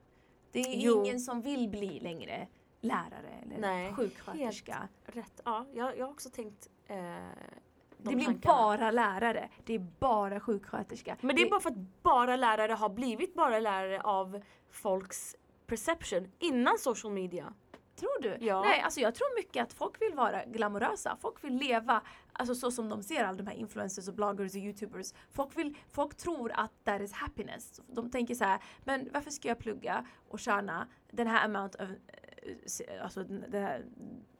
[0.52, 1.04] Det är Jo.
[1.04, 2.48] ingen som vill bli längre
[2.81, 4.88] lärare eller Nej, sjuksköterska.
[5.04, 5.40] Rätt.
[5.44, 8.54] Ja, jag, jag har också tänkt eh, de Det blir tankarna.
[8.57, 9.48] bara lärare.
[9.64, 11.16] Det är bara sjuksköterska.
[11.20, 16.33] Men det är bara för att bara lärare har blivit bara lärare av folks perception
[16.38, 17.54] innan social media.
[17.98, 18.37] Tror du?
[18.46, 18.62] Ja.
[18.62, 21.16] Nej, alltså jag tror mycket att folk vill vara glamorösa.
[21.20, 24.61] Folk vill leva alltså så som de ser alla de här influencers och bloggers och
[24.61, 25.12] youtubers.
[25.30, 27.80] Folk, vill, folk tror att that is happiness.
[27.87, 31.88] De tänker så här, men varför ska jag plugga och tjäna den här amount of,
[31.90, 33.84] eh, alltså den här,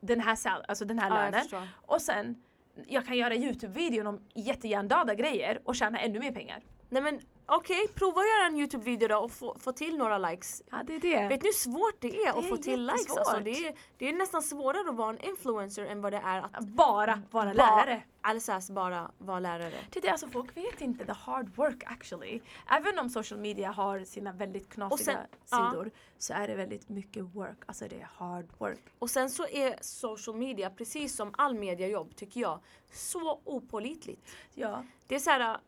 [0.00, 1.40] den här, sal, alltså den här Ja, lönen.
[1.40, 1.68] förstår.
[1.76, 2.42] och sen
[2.86, 6.62] jag kan göra Youtube-videon om jättehjärndöda grejer och tjäna ännu mer pengar.
[6.88, 10.62] Nej men okej, prova att göra en Youtube-video då och få, få till några likes.
[10.70, 11.28] Ja, det är det.
[11.28, 13.16] Vet ni hur svårt det är Det att är få till likes?
[13.16, 16.38] Alltså, det, är, det är nästan svårare att vara en influencer än vad det är
[16.38, 18.02] att Bara vara lärare.
[18.20, 19.74] Alltså bara vara lärare.
[19.90, 22.40] Det är det, alltså folk vet inte the hard work actually.
[22.70, 27.24] Även om social media har sina väldigt knasiga sen- sidor så är det väldigt mycket
[27.24, 27.58] work.
[27.66, 28.80] Alltså det är hard work.
[28.98, 32.61] Och sen så är social media, precis som all mediajobb tycker jag,
[32.92, 34.28] så opålitligt.
[34.54, 34.84] Ja.
[35.06, 35.61] Det är så här, Det-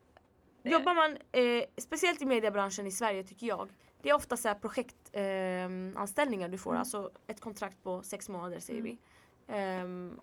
[0.63, 3.69] jobbar man, eh, speciellt i mediebranschen i Sverige tycker jag,
[4.03, 6.79] det är ofta så projektanställningar eh, du får, Mm.
[6.81, 8.93] alltså ett kontrakt på sex månader säger Mm.
[8.93, 8.99] vi.
[9.55, 10.21] Ehm,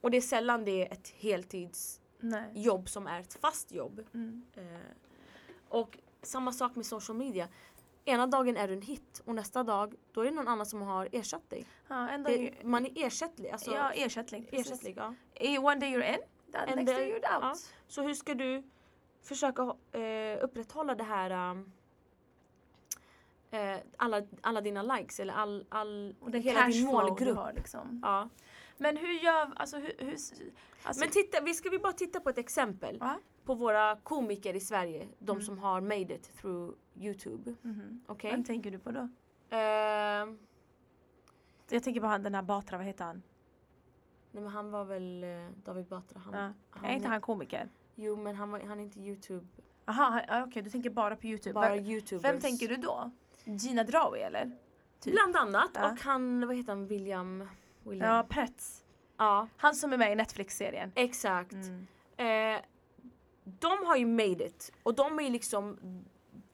[0.00, 4.00] och det är sällan det är ett heltidsjobb som är ett fast jobb.
[4.14, 4.42] Mm.
[4.56, 4.62] Eh,
[5.68, 7.48] och samma sak med social media.
[8.04, 10.82] Ena dagen är du en hit och nästa dag då är det någon annan som
[10.82, 11.66] har ersatt dig.
[11.88, 13.50] Ja, en dag, Det, man är ersättlig.
[13.50, 14.44] Alltså, ja, ersättning.
[14.44, 14.72] precis.
[14.72, 15.14] ersättlig ja.
[15.60, 16.18] One day you're in,
[16.52, 17.22] the next day you're out.
[17.42, 17.54] ja.
[17.88, 18.62] Så hur ska du
[19.24, 21.72] försöka eh, upprätthålla det här um,
[23.50, 27.36] eh, alla, alla dina likes eller all, all Och den hela din målgrupp.
[27.36, 28.00] har liksom.
[28.02, 28.28] Ja.
[28.76, 30.12] Men hur gör, alltså hur, hur
[30.82, 33.18] alltså, Men titta, vi ska vi bara titta på ett exempel Ja.
[33.44, 35.08] på våra komiker i Sverige.
[35.18, 35.42] De Mm.
[35.42, 37.54] som har made it through Youtube.
[37.62, 38.04] Mhm.
[38.06, 38.30] Okej?
[38.30, 39.08] Vem tänker du på då?
[39.56, 40.38] Ehm,
[41.68, 43.22] Jag tänker på han den här Batra, vad heter han?
[44.32, 46.18] nej men han var väl eh, David Batra.
[46.24, 46.52] Han, Ja.
[46.70, 47.68] han, är inte han komiker?
[47.94, 49.46] Jo men han, var, han är inte Youtube.
[49.84, 51.52] Han- ja, okej du tänker bara på Youtube.
[51.54, 52.24] Bara Youtubers.
[52.24, 53.10] Vem tänker du då?
[53.44, 54.50] Gina Drawi eller?
[55.00, 55.12] Typ.
[55.12, 55.70] Bland annat.
[55.74, 55.92] Ja.
[55.92, 57.48] Och han, vad heter han, William?
[57.82, 58.08] William.
[58.14, 58.84] Ja, Pretz.
[59.16, 60.92] ja Han som är med i Netflix-serien.
[60.94, 61.52] exakt.
[61.52, 61.86] Mm.
[62.56, 62.62] Eh,
[63.44, 65.78] de har ju made it och de är ju liksom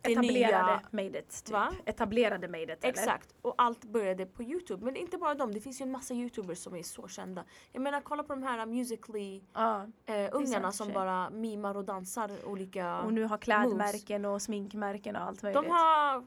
[0.03, 0.81] Etablerade nya.
[0.91, 1.45] made it.
[1.45, 1.53] Typ.
[1.53, 1.73] Va?
[1.87, 2.85] Etablerade made it.
[2.85, 2.89] Eller?
[2.89, 4.85] Exakt, och allt började på Youtube.
[4.85, 7.45] Men inte bara dem, det finns ju en massa Youtubers som är så kända.
[7.73, 9.87] Jag menar kolla på de här Musically Ja.
[10.07, 13.01] eh, ungarna som bara mimar och dansar olika...
[13.01, 15.63] Och nu har klädmärken och sminkmärken och allt möjligt.
[15.63, 16.25] de har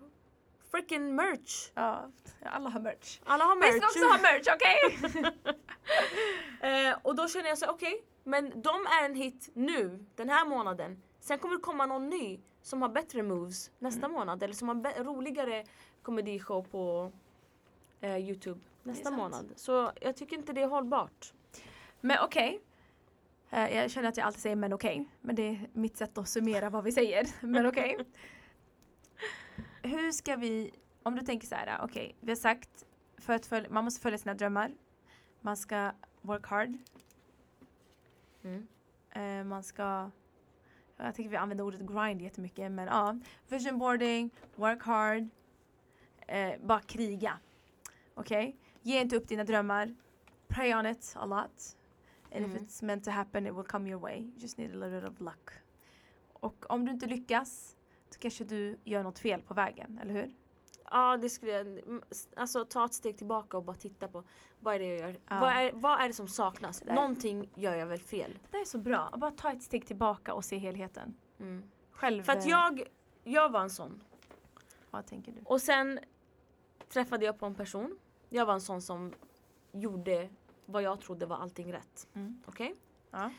[0.72, 1.72] freaking merch!
[1.74, 2.12] Ja,
[2.44, 3.20] alla har merch.
[3.26, 3.74] Alla har merch!
[3.74, 5.34] Vi ska också ha merch, okej?
[6.62, 8.70] Eh, och då känner jag så okej, men de
[9.02, 11.02] är en hit nu, den här månaden.
[11.24, 14.12] Sen kommer det komma någon ny som har bättre moves nästa Mm.
[14.12, 14.44] månad.
[14.44, 15.66] Eller som har roligare
[16.02, 17.12] komedishow på
[18.02, 19.46] eh, Youtube nästa månad.
[19.56, 21.34] Så jag tycker inte det är hållbart.
[22.02, 22.62] Men okej.
[23.50, 25.06] Eh, Jag känner att jag alltid säger men okej.
[25.22, 27.28] Men det är mitt sätt att summera vad vi säger.
[27.48, 27.98] Men okej.
[29.84, 30.72] Hur ska vi,
[31.04, 32.86] om du tänker så här, okej, vi har sagt
[33.18, 34.72] för att följa, man måste följa sina drömmar.
[35.42, 36.78] Man ska work hard.
[38.44, 38.68] Mm.
[39.10, 40.12] Eh, man ska,
[41.08, 43.18] jag tycker vi använder ordet grind jättemycket men ja.
[43.48, 45.28] Vision boarding, work hard.
[46.28, 47.40] Eh, bara kriga.
[48.14, 48.56] Okej?
[48.82, 49.96] Ge inte upp dina drömmar.
[50.48, 51.76] Pray on it a lot.
[52.36, 52.56] And Mm.
[52.56, 54.18] if it's meant to happen it will come your way.
[54.20, 55.50] You just need a little bit of luck.
[56.34, 57.76] Och om du inte lyckas
[58.10, 60.34] så kanske du gör något fel på vägen, eller hur?
[60.94, 61.80] Ja, det skulle jag...
[62.36, 64.24] Alltså ta ett steg tillbaka och bara titta på
[64.60, 65.20] vad är det jag gör?
[65.30, 65.40] Ja.
[65.40, 66.80] Vad, är, vad är det som saknas?
[66.80, 68.40] där- Någonting gör jag väl fel?
[68.52, 69.14] Det är så bra.
[69.18, 71.16] Bara ta ett steg tillbaka och se helheten.
[71.40, 71.64] Mm.
[71.92, 72.24] Själv.
[72.24, 72.84] För att eh, jag,
[73.24, 74.04] jag var en sån.
[74.92, 75.38] Vad tänker du?
[75.46, 76.00] Och sen
[76.90, 77.98] träffade jag på en person.
[78.30, 79.14] Jag var en sån som
[79.72, 80.30] gjorde
[80.66, 82.08] vad jag trodde var allting rätt.
[82.14, 82.42] Mm.
[82.46, 82.76] Okej?
[83.12, 83.32] Ja.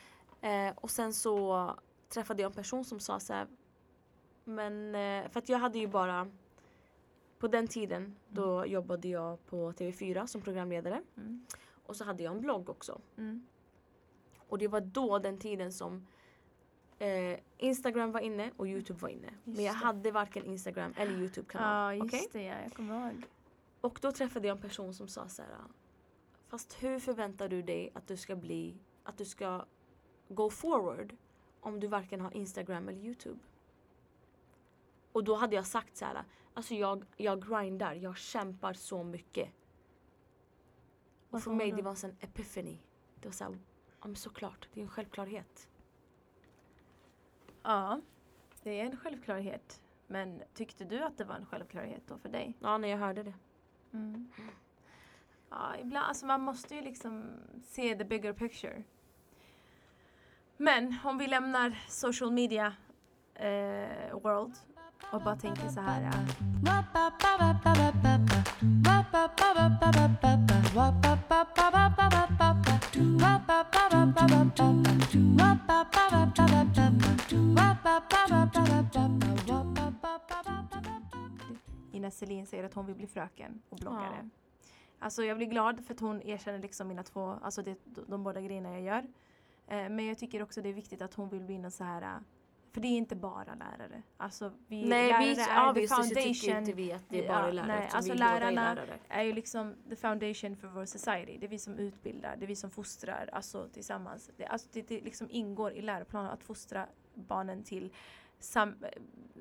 [0.48, 1.70] Eh, och sen så
[2.08, 3.46] träffade jag en person som sa så här.
[4.44, 6.30] Men eh, för att jag hade ju bara
[7.38, 11.02] på den tiden då jobbade jag på TV4 som programledare.
[11.16, 11.46] Mm.
[11.86, 13.00] Och så hade jag en blogg också.
[13.16, 13.46] Mm.
[14.48, 16.06] Och det var då den tiden som
[16.98, 19.34] eh, Instagram var inne och Youtube var inne.
[19.44, 19.78] Men jag det.
[19.78, 21.94] hade varken Instagram eller Ja, Youtube-kanal.
[21.94, 22.28] just Okej?
[22.32, 22.42] det.
[22.42, 23.22] Ja, jag kommer ihåg.
[23.80, 25.50] Och då träffade jag en person som sa så här.
[26.48, 29.64] Fast hur förväntar du dig att du ska bli, att du ska
[30.28, 31.16] go forward
[31.60, 33.38] om du varken har Instagram eller Youtube?
[35.12, 36.24] Och då hade jag sagt så här.
[36.54, 39.48] Alltså jag, jag grindar, jag kämpar så mycket.
[41.30, 42.78] Och för mig det var en epiphany.
[43.20, 43.58] Det var så här,
[44.00, 45.68] ja men såklart, det är en självklarhet.
[47.62, 48.00] Ja,
[48.62, 49.82] det är en självklarhet.
[50.06, 52.56] Men tyckte du att det var en självklarhet då för dig?
[52.60, 53.34] Ja, när jag hörde det.
[53.92, 54.32] Mm.
[55.50, 57.30] Ja, ibland, alltså man måste ju liksom
[57.62, 58.82] se the bigger picture.
[60.56, 62.74] Men om vi lämnar social media
[63.34, 64.54] eh, world
[65.12, 66.02] och bara tänker så här.
[66.02, 66.12] eh,
[81.92, 84.28] Ina Selin säger att hon vill bli fröken och bloggare.
[84.98, 88.40] Alltså jag blir glad för att hon erkänner liksom mina två, alltså det, de båda
[88.40, 89.04] grejerna jag gör.
[89.66, 92.02] Eh, men jag tycker också det är viktigt att hon vill bli någon så här
[92.02, 92.08] eh,
[92.74, 94.02] för det är inte bara lärare.
[94.16, 97.22] Alltså vi Nej, lärare vi, är ja, the visst, foundation inte vi att det är
[97.24, 98.98] Ja, bara lärare nej, alltså vi båda är lärarna- lärare.
[99.08, 101.38] är ju liksom the foundation for vår society.
[101.38, 104.30] Det är vi som utbildar, det är vi som fostrar alltså tillsammans.
[104.36, 107.92] Det, alltså, det, det liksom ingår i läroplanen att fostra barnen till
[108.38, 108.74] sam,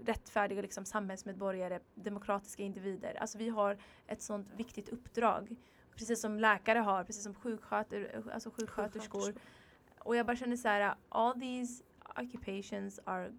[0.05, 3.17] rättfärdiga liksom, samhällsmedborgare, demokratiska individer.
[3.21, 5.55] Alltså vi har ett sånt viktigt uppdrag.
[5.95, 9.33] Precis som läkare har, precis som sjuksköter, alltså sjuksköterskor.
[9.99, 11.83] Och jag bara känner så här, all these
[12.15, 13.31] occupations are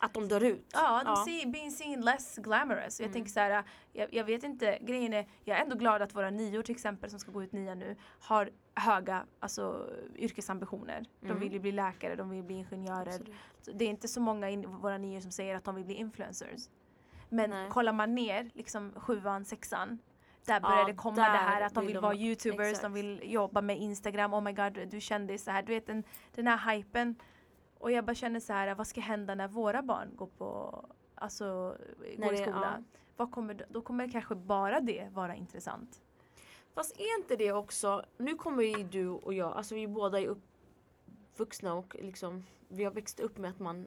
[0.00, 0.66] Att de dör ut.
[0.72, 1.16] Ja, de Ja.
[1.24, 3.00] See, being seen less glamorous.
[3.00, 3.12] Jag Mm.
[3.12, 6.30] tänker så här, jag, jag vet inte, grejen är, jag är ändå glad att våra
[6.30, 11.04] nior till exempel som ska gå ut nia nu har höga alltså, yrkesambitioner.
[11.20, 11.40] De Mm.
[11.40, 13.20] vill ju bli läkare, de vill bli ingenjörer.
[13.74, 16.68] Det är inte så många i våra nior som säger att de vill bli influencers.
[17.28, 17.70] Men Nej.
[17.70, 19.98] kollar man ner, liksom sjuan, sexan,
[20.46, 22.82] där Ja, börjar det komma det här att de vill vill de- vara youtubers, exakt.
[22.82, 25.62] de vill jobba med instagram, oh my god du är kändis, så här.
[25.62, 26.04] Du vet den,
[26.34, 27.16] den här hypen.
[27.84, 31.76] Och jag bara känner så här, vad ska hända när våra barn går på, alltså,
[32.16, 32.84] När går i det- skola?
[33.16, 36.02] Vad kommer, då kommer kanske bara det vara intressant.
[36.74, 40.26] Fast är inte det också, nu kommer ju du och jag, alltså vi båda är
[40.26, 43.86] uppvuxna och liksom vi har växt upp med att man,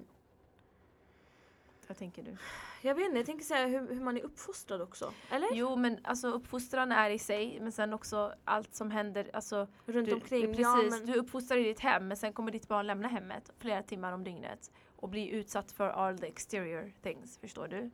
[1.88, 2.38] Vad tänker du?
[2.82, 5.14] jag vet inte, jag tänker säga hur, hur man är uppfostrad också.
[5.30, 5.48] Eller?
[5.54, 10.08] Jo men alltså uppfostran är i sig men sen också allt som händer, alltså Runt
[10.08, 10.42] du, omkring.
[10.48, 13.52] Precis, ja, men, du uppfostrar i ditt hem men sen kommer ditt barn lämna hemmet
[13.60, 17.92] flera timmar om dygnet och bli utsatt för all the exterior things, förstår du?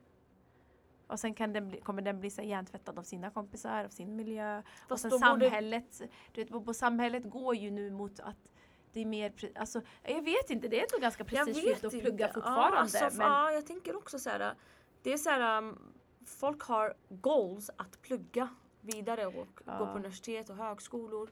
[1.06, 4.16] Och sen kan den bli, kommer den bli så hjärntvättad av sina kompisar, av sin
[4.16, 4.58] miljö.
[4.58, 6.02] och fast sen då borde- samhället,
[6.32, 8.50] du vet, på, på samhället går ju nu mot att
[8.94, 12.76] det är mer, alltså jag vet inte, det är nog ganska prestigefyllt att plugga fortfarande.
[12.76, 14.54] Ja, alltså, men, ja, jag tänker också så här.
[15.02, 15.92] Det är så här, um,
[16.26, 18.48] folk har goals att plugga
[18.80, 19.78] vidare och Ja.
[19.78, 21.30] gå på universitet och högskolor.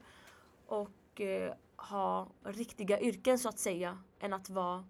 [0.65, 4.03] Och eh, ha riktiga yrken så att säga.
[4.19, 4.85] Än att vara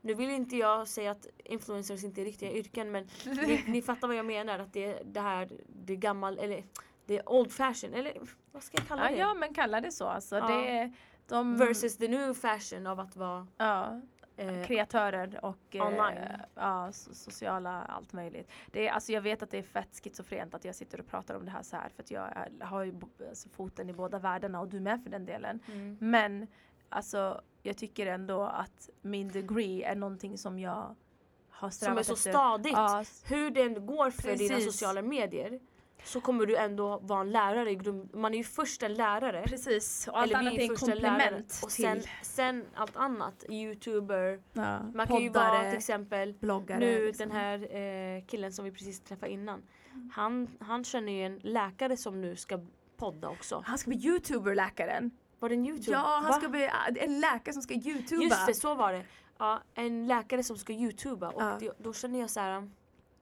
[0.00, 4.08] nu vill inte jag säga att influencers inte är riktiga yrken men ni, ni fattar
[4.08, 4.58] vad jag menar.
[4.58, 6.64] Att det, det här, det är gammal, eller
[7.06, 7.94] det är old fashion.
[7.94, 8.20] Eller
[8.52, 9.16] vad ska jag kalla det?
[9.16, 10.36] ja men kalla det så alltså.
[10.36, 10.46] Ja.
[10.48, 10.92] Det
[11.30, 14.00] de, Versus the new fashion av att vara ja,
[14.36, 15.80] eh, kreatörer och eh,
[16.54, 18.50] ja, so- sociala allt möjligt.
[18.72, 21.34] Det är, alltså jag vet att det är fett schizofrent att jag sitter och pratar
[21.34, 22.94] om det här så här för att jag är, har ju
[23.28, 25.60] alltså, foten i båda världarna och du med för den delen.
[25.66, 25.96] mm.
[26.00, 26.46] Men
[26.88, 30.94] alltså jag tycker ändå att min degree är någonting som jag
[31.48, 32.30] har som är strävat så efter.
[32.30, 32.72] stadigt.
[32.72, 34.72] Ja, hur det än går för dina Precis.
[34.72, 35.60] sociala medier
[36.04, 38.14] så kommer du ändå vara en lärare i grund.
[38.14, 39.42] Man är ju först en lärare.
[39.46, 40.08] precis.
[40.08, 43.44] Och allt Eller annat är en komplement Och sen, till sen allt annat.
[43.48, 44.40] Youtuber.
[44.52, 46.78] ja, Man kan ju vara till exempel bloggare.
[46.78, 47.28] nu liksom.
[47.28, 49.62] den här eh, killen som vi precis träffade innan.
[50.12, 52.60] Han, han känner ju en läkare som nu ska
[52.96, 53.62] podda också.
[53.66, 55.10] Han ska bli youtuber-läkaren.
[55.38, 55.92] Var det en youtube?
[55.92, 56.32] Ja, han Va?
[56.32, 58.22] ska bli äh, en läkare som ska youtuba.
[58.22, 59.04] Just det, så var det.
[59.38, 61.56] Ja, en läkare som ska youtuba och Ja.
[61.60, 62.70] det, då känner jag så här.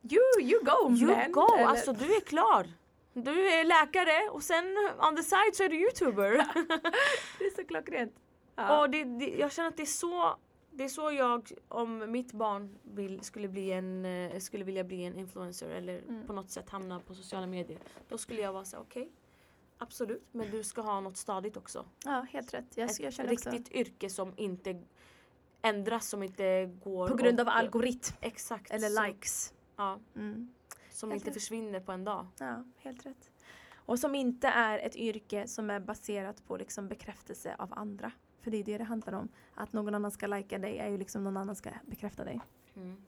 [0.03, 1.33] You, you go You man!
[1.33, 1.47] go!
[1.55, 2.67] Eller- Alltså du är klar!
[3.13, 4.65] Du är läkare och sen
[5.09, 6.33] on the side så är du youtuber.
[7.39, 8.13] Det är så klockrent.
[8.55, 8.81] Ja.
[8.81, 10.37] och det, det, jag känner att det är så
[10.71, 15.05] det är så jag, om mitt barn vill, skulle, bli en, eh, skulle vilja bli
[15.05, 16.27] en influencer eller Mm.
[16.27, 17.79] på något sätt hamna på sociala medier.
[18.09, 19.11] Då skulle jag vara så okej.
[19.79, 21.85] absolut, men du ska ha något stadigt också.
[22.05, 22.65] ja, helt rätt.
[22.75, 24.83] Jag, jag Ett känner också, riktigt yrke som inte
[25.63, 27.09] ändras, som inte går...
[27.09, 28.71] på grund av algoritm Exakt.
[28.71, 29.53] eller som, likes.
[29.79, 30.53] Ja, Mm.
[30.91, 31.35] som Helt inte rätt.
[31.35, 32.27] försvinner på en dag.
[32.39, 33.31] Ja, helt rätt.
[33.77, 38.13] Och som inte är ett yrke som är baserat på liksom bekräftelse av andra.
[38.41, 39.29] För det är det det handlar om.
[39.55, 42.41] Att någon annan ska lika dig är ju liksom någon annan ska bekräfta dig.
[42.77, 43.03] Mm.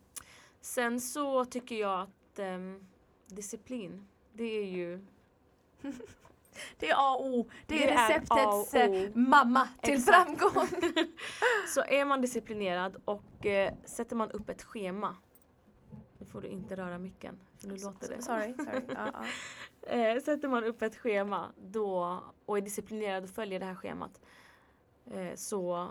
[0.60, 2.86] Sen så tycker jag att ehm,
[3.26, 5.04] disciplin, det är ju
[6.78, 7.50] Det är A och O.
[7.66, 8.76] Det är Det är receptets O.
[8.78, 10.40] eh, mamma till Exakt.
[10.40, 10.68] framgång.
[11.74, 15.16] Så är man disciplinerad och eh, sätter man upp ett schema
[16.32, 18.22] får du inte röra micken, för nu låter det.
[18.22, 18.82] Sorry, sorry.
[18.88, 19.24] Ja, ja.
[19.82, 24.20] Eh, sätter man upp ett schema då, och är disciplinerad och följer det här schemat
[25.10, 25.88] eh, så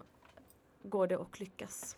[0.83, 1.97] går det att lyckas.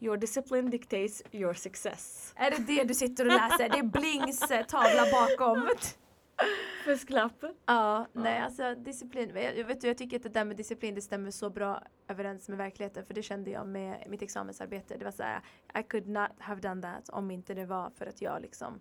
[0.00, 2.32] Your discipline dictates your success.
[2.36, 3.68] Är det det du sitter och läser?
[3.68, 5.68] Det är Blings eh, tavla bakom.
[6.84, 7.44] Fusklapp.
[7.66, 9.32] Ja, nej alltså disciplin.
[9.34, 12.58] Jag, vet, jag tycker att det där med disciplin det stämmer så bra överens med
[12.58, 14.96] verkligheten för det kände jag med mitt examensarbete.
[14.96, 15.40] Det var så här,
[15.80, 18.80] I could not have done that om inte det var för att jag liksom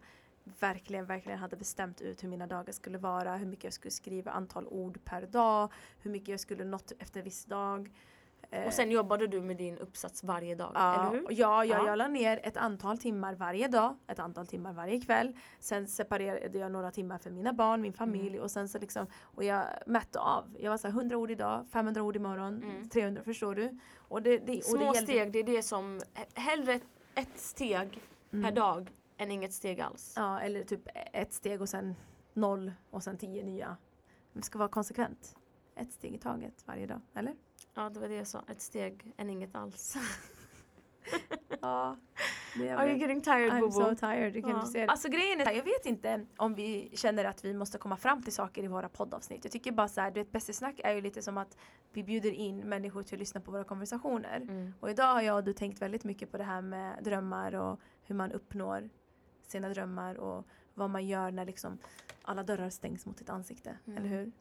[0.60, 4.32] verkligen, verkligen hade bestämt ut hur mina dagar skulle vara, hur mycket jag skulle skriva,
[4.32, 7.92] antal ord per dag, hur mycket jag skulle nått efter viss dag.
[8.66, 11.28] Och sen jobbade du med din uppsats varje dag, Ja, eller hur?
[11.30, 11.88] ja, ja, Ja.
[11.88, 15.38] jag la ner ett antal timmar varje dag, ett antal timmar varje kväll.
[15.60, 18.42] Sen separerade jag några timmar för mina barn, min familj Mm.
[18.44, 20.56] och sen så liksom och jag mätte av.
[20.60, 22.90] Jag var så här 100 ord idag, 500 ord imorgon, Mm.
[22.90, 23.80] 300, förstår du?
[23.98, 26.02] Och det, det, och Små det gällde- steg, det är det som,
[26.34, 26.80] hellre
[27.16, 28.54] ett steg per Mm.
[28.56, 30.14] dag än inget steg alls.
[30.16, 30.82] Ja, eller typ
[31.14, 31.96] ett steg och sen
[32.34, 33.78] noll och sen tio nya.
[34.34, 35.36] Det ska vara konsekvent.
[35.76, 37.34] Ett steg i taget varje dag, eller?
[37.78, 38.44] Ja, det var det jag sa.
[38.48, 39.96] Ett steg än inget alls.
[41.62, 41.98] Ja.
[42.56, 43.72] Det Are you getting tired, I'm Bobo?
[43.72, 44.66] so tired, du kan Ja.
[44.66, 44.92] se det.
[44.92, 48.34] Alltså grejen är, jag vet inte om vi känner att vi måste komma fram till
[48.34, 49.44] saker i våra poddavsnitt.
[49.46, 51.58] Jag tycker bara så här, du vet bästa snack är ju lite som att
[51.94, 54.38] vi bjuder in människor till att lyssna på våra konversationer.
[54.38, 54.74] Mm.
[54.80, 57.80] Och idag har jag och du tänkt väldigt mycket på det här med drömmar och
[58.04, 58.90] hur man uppnår
[59.48, 61.78] sina drömmar och vad man gör när liksom
[62.22, 63.78] alla dörrar stängs mot ditt ansikte.
[63.88, 63.98] Mm.
[63.98, 64.32] Eller hur?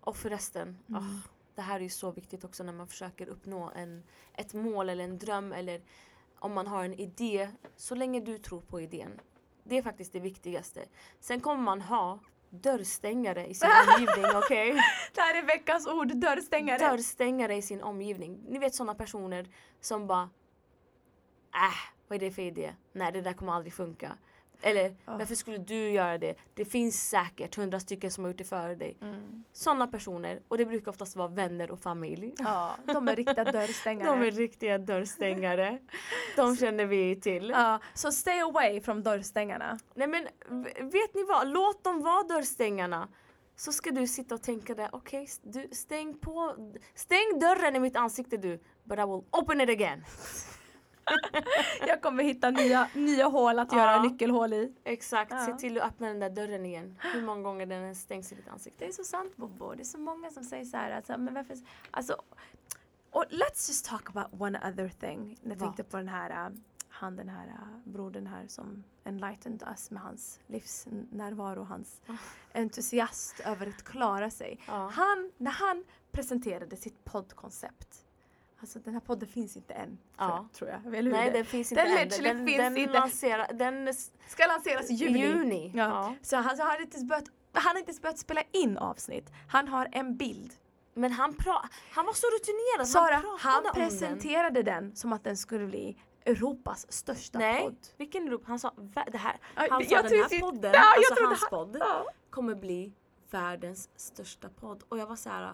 [0.00, 1.02] Och förresten, Mm.
[1.02, 4.02] ah, det här är ju så viktigt också när man försöker uppnå en,
[4.34, 5.82] ett mål eller en dröm eller
[6.38, 7.50] om man har en idé.
[7.76, 9.20] Så länge du tror på idén.
[9.64, 10.84] Det är faktiskt det viktigaste.
[11.20, 12.18] Sen kommer man ha
[12.50, 14.72] dörrstängare i sin omgivning, okej?
[15.14, 16.78] Det här är veckans ord, dörrstängare.
[16.78, 18.44] Dörrstängare i sin omgivning.
[18.48, 19.48] Ni vet sådana personer
[19.80, 20.30] som bara
[21.54, 22.74] Äh, vad är det för idé?
[22.92, 24.18] Nej det där kommer aldrig funka.
[24.62, 25.16] Eller Ja.
[25.18, 26.34] varför skulle du göra det?
[26.54, 28.96] Det finns säkert hundra stycken som har gjort det före dig.
[29.02, 29.44] Mm.
[29.52, 32.34] Sådana personer, och det brukar oftast vara vänner och familj.
[32.38, 34.08] Ja, de är riktiga dörrstängare.
[34.10, 35.78] De är riktiga dörrstängare.
[36.36, 37.48] De känner vi till.
[37.50, 39.78] Ja, så stay away från dörrstängarna.
[39.94, 40.22] Nej men
[40.90, 41.48] vet ni vad?
[41.48, 43.08] Låt dem vara dörrstängarna.
[43.56, 46.54] Så ska du sitta och tänka där, okej du stäng på,
[46.94, 48.60] stäng dörren i mitt ansikte du.
[48.84, 50.04] But I will open it again.
[51.86, 54.02] Jag kommer hitta nya, nya hål att göra Ja.
[54.02, 54.72] nyckelhål i.
[54.84, 55.46] Exakt, Ja.
[55.46, 56.98] se till att öppna den där dörren igen.
[57.14, 58.84] Hur många gånger den än stängs i ditt ansikte.
[58.84, 59.74] Det är så sant Bobo.
[59.74, 60.90] Det är så många som säger så här.
[60.90, 61.56] Alltså, men varför,
[61.90, 62.16] alltså,
[63.10, 65.38] och let's just talk about one other thing.
[65.42, 66.52] Jag tänkte på den här, äh,
[66.88, 72.12] han den här äh, brodern här som enlightened us med hans livsnärvaro, hans Ah.
[72.54, 74.60] entusiast över att klara sig.
[74.66, 74.90] Ja.
[74.94, 78.04] Han, när han presenterade sitt poddkoncept,
[78.60, 80.48] alltså den här podden finns inte än, tror, Ja.
[80.52, 80.86] tror jag.
[80.86, 81.18] Eller hur?
[81.18, 82.04] Nej den finns inte Den än.
[82.08, 82.92] literally Den, finns den, inte.
[82.92, 83.94] Lanserar, den
[84.28, 85.18] ska lanseras i juni.
[85.20, 85.72] juni.
[85.74, 85.84] Ja.
[85.84, 86.14] Ja.
[86.22, 89.30] Så han, så han, har inte börjat, han har inte ens börjat spela in avsnitt.
[89.48, 90.52] Han har en bild.
[90.94, 92.88] Men han, pra- han var så rutinerad.
[92.88, 93.72] Sara, han han, om den.
[93.74, 94.96] presenterade den.
[94.96, 97.76] som att den skulle bli Europas största Nej, podd.
[97.96, 98.42] vilken grupp?
[98.46, 98.72] Han sa
[99.12, 99.36] det här.
[99.54, 102.04] Han jag sa den här podden, Ja, alltså hans han- podd, Ja.
[102.30, 102.92] kommer bli
[103.30, 104.82] världens största podd.
[104.88, 105.52] Och jag var så här: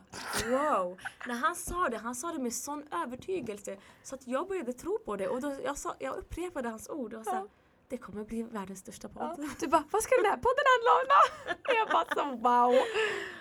[0.50, 0.98] wow.
[1.26, 4.98] När han sa det, han sa det med sån övertygelse så att jag började tro
[4.98, 5.28] på det.
[5.28, 7.48] Och då, jag, sa, jag upprepade hans ord och så här, Ja.
[7.88, 9.34] det kommer bli världens största Ja.
[9.37, 9.48] podd.
[9.60, 11.72] Du bara, vad ska den här podden handla om då?
[11.74, 12.82] jag bara så wow.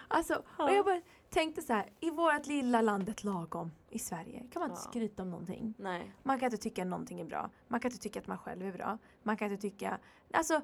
[0.07, 4.59] Alltså, och jag bara tänkte så här, i vårt lilla landet lagom i Sverige kan
[4.59, 4.89] man inte Ja.
[4.89, 5.73] skryta om någonting.
[5.77, 6.15] Nej.
[6.23, 7.49] Man kan inte tycka någonting är bra.
[7.67, 8.97] Man kan inte tycka att man själv är bra.
[9.23, 9.99] Man kan inte tycka,
[10.33, 10.61] alltså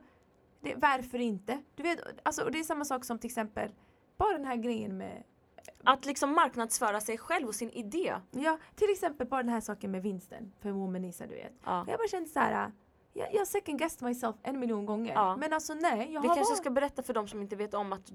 [0.62, 1.62] det, varför inte?
[1.76, 3.72] Du vet, alltså, och det är samma sak som till exempel
[4.18, 5.24] bara den här grejen med
[5.84, 8.16] Att liksom marknadsföra sig själv och sin idé.
[8.32, 11.54] Ja, till exempel bara den här saken med vinsten för Womanisa du vet.
[11.66, 11.86] Ja.
[11.88, 12.72] Jag bara kände så här.
[13.14, 15.14] Jag, jag second guessed myself en miljon gånger.
[15.14, 15.38] Ja.
[15.38, 16.58] Men alltså nej, jag Vi har kanske bara...
[16.58, 18.12] ska berätta för de som inte vet om att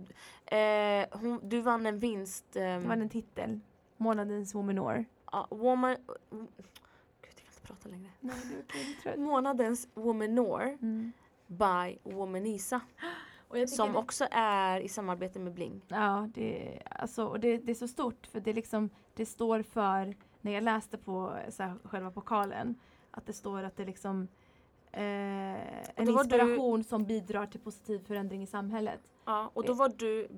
[0.46, 2.56] eh, hon, du vann en vinst.
[2.56, 3.60] ehm, Det var en titel.
[3.96, 5.04] Månadens womanor.
[5.32, 5.96] ja, woman...
[6.30, 6.48] Gud,
[7.20, 8.10] jag kan inte prata längre.
[8.20, 8.36] Nej,
[8.68, 9.18] du trött.
[9.18, 11.12] Månadens Womanor Mm.
[11.46, 12.80] By Womanisa.
[13.66, 15.80] Som också är i samarbete med Bling.
[15.88, 19.62] Ja, det, alltså, och det, det är så stort för det, är liksom, det står
[19.62, 22.74] för, när jag läste på så här, själva pokalen,
[23.10, 24.28] att det står att det liksom
[24.92, 25.56] eh, en
[25.96, 29.00] var du- inspiration som bidrar till positiv förändring i samhället.
[29.24, 30.28] Ja, och då var du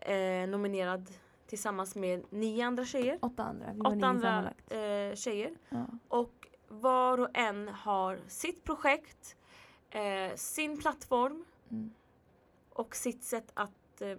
[0.00, 1.10] eh, nominerad
[1.46, 3.18] tillsammans med nio andra tjejer.
[3.22, 5.50] Åtta andra, vi Åtta andra eh, tjejer.
[5.68, 5.86] Ja.
[6.08, 9.36] Och var och en har sitt projekt,
[9.90, 11.90] eh, sin plattform Mm.
[12.70, 14.16] och sitt sätt att eh,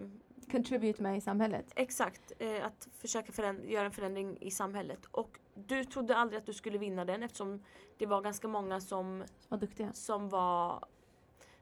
[0.50, 1.66] Contribute med i samhället.
[1.76, 5.04] Exakt, eh, att försöka föränd- göra en förändring i samhället.
[5.10, 7.64] Och du trodde aldrig att du skulle vinna den eftersom
[7.98, 9.92] det var ganska många som, Vad duktiga.
[9.92, 10.84] som var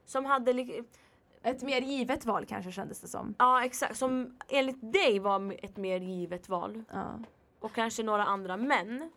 [0.05, 0.83] som hade li-
[1.43, 3.35] Ett mer givet val kanske kändes det som.
[3.39, 6.83] Ja exakt, som enligt dig var ett mer givet val.
[6.91, 7.19] Ja.
[7.59, 9.11] Och kanske några andra men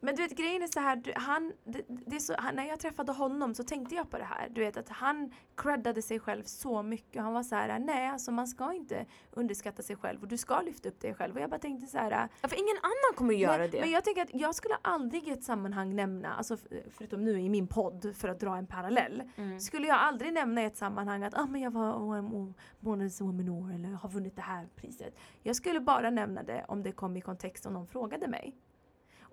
[0.00, 2.80] Men du vet grejen är så här, du, han, det, det så, han, när jag
[2.80, 4.48] träffade honom så tänkte jag på det här.
[4.48, 7.22] Du vet att han creddade sig själv så mycket.
[7.22, 10.60] Han var så här, nej alltså man ska inte underskatta sig själv och du ska
[10.60, 11.34] lyfta upp dig själv.
[11.34, 12.28] Och jag bara tänkte så här.
[12.40, 13.80] Ja, för ingen annan kommer att göra nej, det.
[13.80, 16.56] Men jag tänker att jag skulle aldrig i ett sammanhang nämna, alltså
[16.90, 19.22] förutom nu i min podd för att dra en parallell.
[19.36, 19.60] Mm.
[19.60, 23.48] Skulle jag aldrig nämna i ett sammanhang att ah, men jag var oh, månadens woman
[23.48, 25.18] år eller har vunnit det här priset.
[25.42, 28.54] Jag skulle bara nämna det om det kom i kontext om någon frågade mig.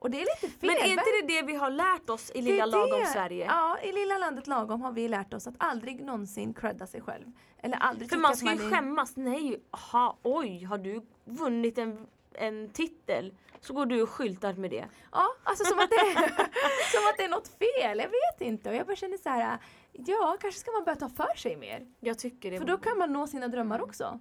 [0.03, 0.69] Och det är lite fel.
[0.69, 3.05] Men är inte det det vi har lärt oss i är lilla lagom det.
[3.05, 3.45] Sverige?
[3.45, 7.25] Ja, i lilla landet lagom har vi lärt oss att aldrig någonsin credda sig själv.
[7.61, 9.15] Eller aldrig För man ska ju är- skämmas.
[9.15, 13.33] Nej, aha, oj, har du vunnit en, en titel?
[13.61, 14.85] Så går du och skyltar med det.
[15.11, 16.13] Ja, alltså som att, det,
[16.93, 17.97] som att det är något fel.
[17.99, 18.69] Jag vet inte.
[18.69, 19.57] Och jag bara känner så här,
[19.91, 21.87] ja, kanske ska man börja ta för sig mer.
[21.99, 22.57] Jag tycker det.
[22.59, 24.19] För då kan man nå sina drömmar också.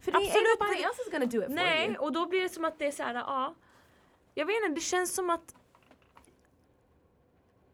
[0.00, 1.96] För det är Absolut, nobody men- else is gonna do it for Nej, you.
[1.98, 3.54] och då blir det som att det är så här, ja.
[4.34, 5.54] Jag vet inte, det känns som att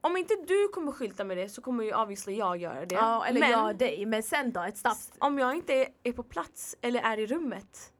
[0.00, 2.94] om inte du kommer skylta med det så kommer ju obviously jag göra det.
[2.94, 4.06] Ja, eller Men jag dig.
[4.06, 4.96] Men sen då, ett stopp.
[5.18, 7.92] om jag inte är, på plats eller är i rummet,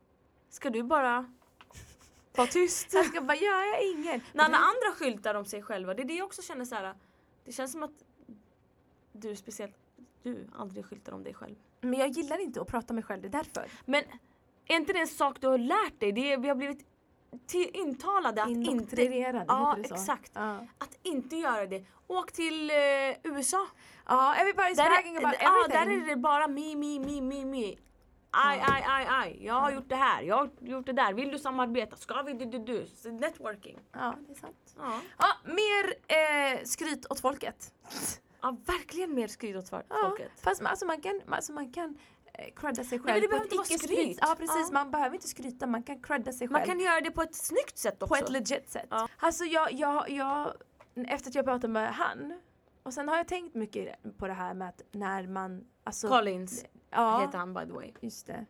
[0.49, 1.33] ska du bara
[2.37, 2.93] vara tyst?
[2.93, 4.21] Jag ska bara, ja, jag ingen.
[4.33, 6.95] När alla andra skyltar om sig själva, det är det jag också känner så här.
[7.45, 8.05] Det känns som att
[9.13, 9.77] du speciellt,
[10.23, 11.55] du aldrig skyltar om dig själv.
[11.81, 13.71] Men jag gillar inte att prata med mig själv, det är därför.
[13.85, 14.03] Men
[14.67, 16.13] är inte det en sak du har lärt dig?
[16.13, 16.87] Det är, vi har blivit
[17.47, 19.03] till, intalade att inte,
[19.49, 20.33] Ja, exakt.
[20.35, 21.85] Ja, att inte göra det.
[22.07, 22.77] Åk till eh,
[23.23, 23.67] USA.
[24.07, 25.97] ja everybody's Där bragging är, about ja, everything.
[25.99, 27.75] där är det bara me, me, me, me, me.
[28.31, 29.39] Aj, aj, aj, aj.
[29.47, 31.13] Jag har gjort det här, jag har gjort det där.
[31.13, 31.97] Vill du samarbeta?
[31.97, 32.33] Ska vi?
[32.33, 32.87] Du, du, du.
[33.13, 33.79] Networking.
[33.93, 34.75] Ja, det är sant.
[34.79, 35.01] Ja.
[35.19, 37.73] Ja, mer eh, skryt åt folket.
[38.43, 40.33] ja, verkligen mer skryt åt folk- Ja, folket.
[40.43, 41.99] fast man, alltså man kan, alltså man kan
[42.57, 44.19] credda sig men själv det på behöver inte vara skryt.
[44.21, 44.73] Ja precis, Ja.
[44.73, 46.53] man behöver inte skryta, man kan credda sig själv.
[46.53, 48.15] Man kan göra det på ett snyggt sätt också.
[48.15, 48.87] på ett legit sätt.
[48.91, 49.09] Ja.
[49.19, 50.53] Alltså jag, jag, jag,
[50.95, 52.41] efter att jag pratade med han
[52.83, 56.65] och sen har jag tänkt mycket på det här med att när man, alltså, Collins
[56.91, 57.93] ja, heter han by the way.
[58.01, 58.47] just det.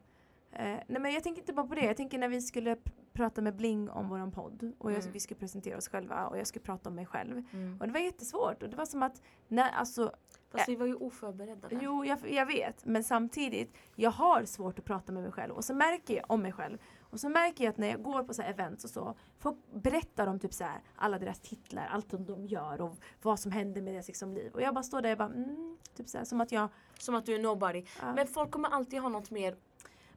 [0.52, 2.76] Eh, nej men jag tänker inte bara på det, jag tänker när vi skulle
[3.12, 5.12] prata med Bling om våran podd och jag, Mm.
[5.12, 7.44] vi skulle presentera oss själva och jag skulle prata om mig själv.
[7.52, 7.80] Mm.
[7.80, 10.12] Och det var jättesvårt och det var som att, när, alltså,
[10.56, 11.78] Fast vi var ju oförberedda där.
[11.82, 15.64] jo jag, jag vet men samtidigt, jag har svårt att prata med mig själv och
[15.64, 18.34] så märker jag om mig själv och så märker jag att när jag går på
[18.34, 22.24] så events och så, folk berättar om typ så här, alla deras titlar, allt som
[22.26, 24.50] de gör och vad som händer med deras liksom, liv.
[24.54, 26.68] Och jag bara står där och bara mm, typ så här, som att jag...
[26.98, 27.84] Som att du är nobody.
[28.00, 28.14] ja.
[28.14, 29.56] Men folk kommer alltid ha något mer.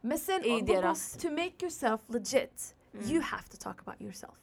[0.01, 3.05] Men sen, i deras- to make yourself legit, Mm.
[3.11, 4.33] you have to talk about yourself.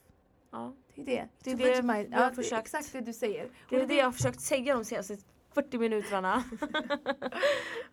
[0.51, 0.73] Ja.
[0.95, 1.29] Det är det.
[1.43, 2.61] Det är To det legitimize- vi har det försökt.
[2.67, 3.49] Exakt det du säger.
[3.71, 5.17] Det är Och det jag har försökt säga de senaste
[5.57, 6.45] 40 minuterna.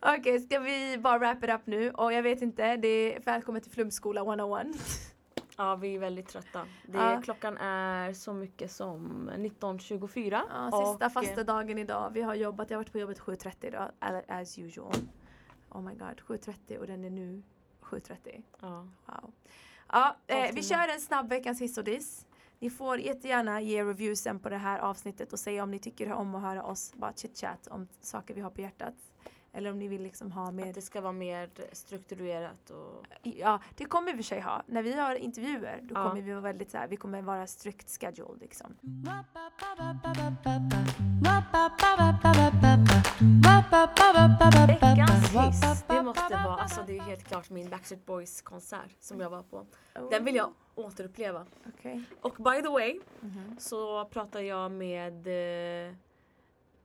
[0.00, 1.90] Okej, ska vi bara wrap it up nu?
[1.90, 4.66] Och jag vet inte, det är välkommen till Flumskola 101.
[5.56, 6.66] Ja, vi är väldigt trötta.
[6.86, 7.20] Det, Ja.
[7.24, 10.40] Klockan är så mycket som 19.24.
[10.50, 12.10] Ja, sista och, fasta dagen idag.
[12.14, 13.90] Vi har jobbat, jag har varit på jobbet 7.30 idag,
[14.28, 14.94] as usual.
[15.70, 17.42] Oh my god, 7.30 och den är nu
[17.82, 18.42] 7.30.
[18.60, 18.88] Ja.
[19.06, 19.32] Wow.
[19.92, 22.26] Ja, eh, vi kör en snabb veckans hiss och diss.
[22.58, 26.34] Ni får jättegärna ge reviewsen på det här avsnittet och säga om ni tycker om
[26.34, 28.94] att höra oss bara chitchat om saker vi har på hjärtat.
[29.56, 33.06] Eller om ni vill liksom ha mer Att det ska vara mer strukturerat och...
[33.22, 34.62] Ja, det kommer vi för sig ha.
[34.66, 36.08] När vi har intervjuer då Ja.
[36.08, 38.76] kommer vi vara väldigt så här, vi kommer vara strict scheduled liksom.
[44.66, 49.20] Veckans hiss, det måste vara, alltså det är helt klart min Backstreet Boys konsert som
[49.20, 49.66] jag var på.
[50.10, 51.46] Den vill jag återuppleva.
[51.74, 52.02] Okej.
[52.20, 53.56] Och by the way Mhm.
[53.58, 55.26] så pratar jag med
[55.88, 55.94] eh,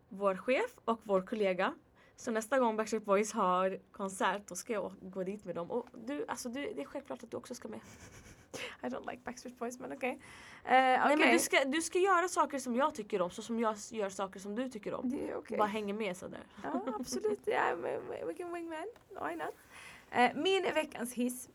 [0.09, 1.73] vår chef och vår kollega.
[2.19, 5.71] Så nästa gång Backstreet Boys har konsert då ska jag gå dit med dem.
[5.71, 7.79] Och du, alltså du, det är självklart att du också ska med.
[8.83, 10.19] I don't like Backstreet Boys men okej.
[10.65, 11.33] Nej men okej.
[11.33, 14.39] du ska, du ska göra saker som jag tycker om så som jag gör saker
[14.39, 15.09] som du tycker om.
[15.09, 15.57] Det är okej.
[15.57, 16.43] Bara hänger med sådär.
[16.63, 17.47] Ja absolut,
[18.27, 18.87] we can wingman.
[19.09, 19.55] Why not?
[20.11, 21.49] Eh, min veckans hiss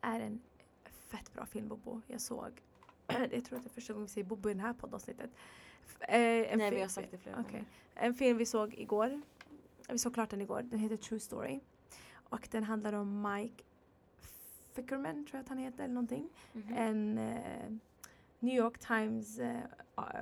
[0.00, 0.42] är en
[1.08, 2.00] fett bra film Bobo.
[2.06, 2.50] Jag såg,
[3.06, 5.30] jag tror att det är första gången vi ser Bobo i det här poddavsnittet.
[5.98, 7.52] En Nej vi har sagt det flera Okej.
[7.52, 7.64] gånger.
[7.94, 9.20] En film vi såg igår.
[9.92, 10.62] Vi såg klart den igår.
[10.62, 11.60] Den heter True Story.
[12.12, 13.64] Och den handlar om Mike
[14.74, 16.28] Fickerman, tror jag att han heter, eller någonting.
[16.52, 16.74] Mhm.
[16.76, 17.72] En eh,
[18.38, 19.60] New York Times eh,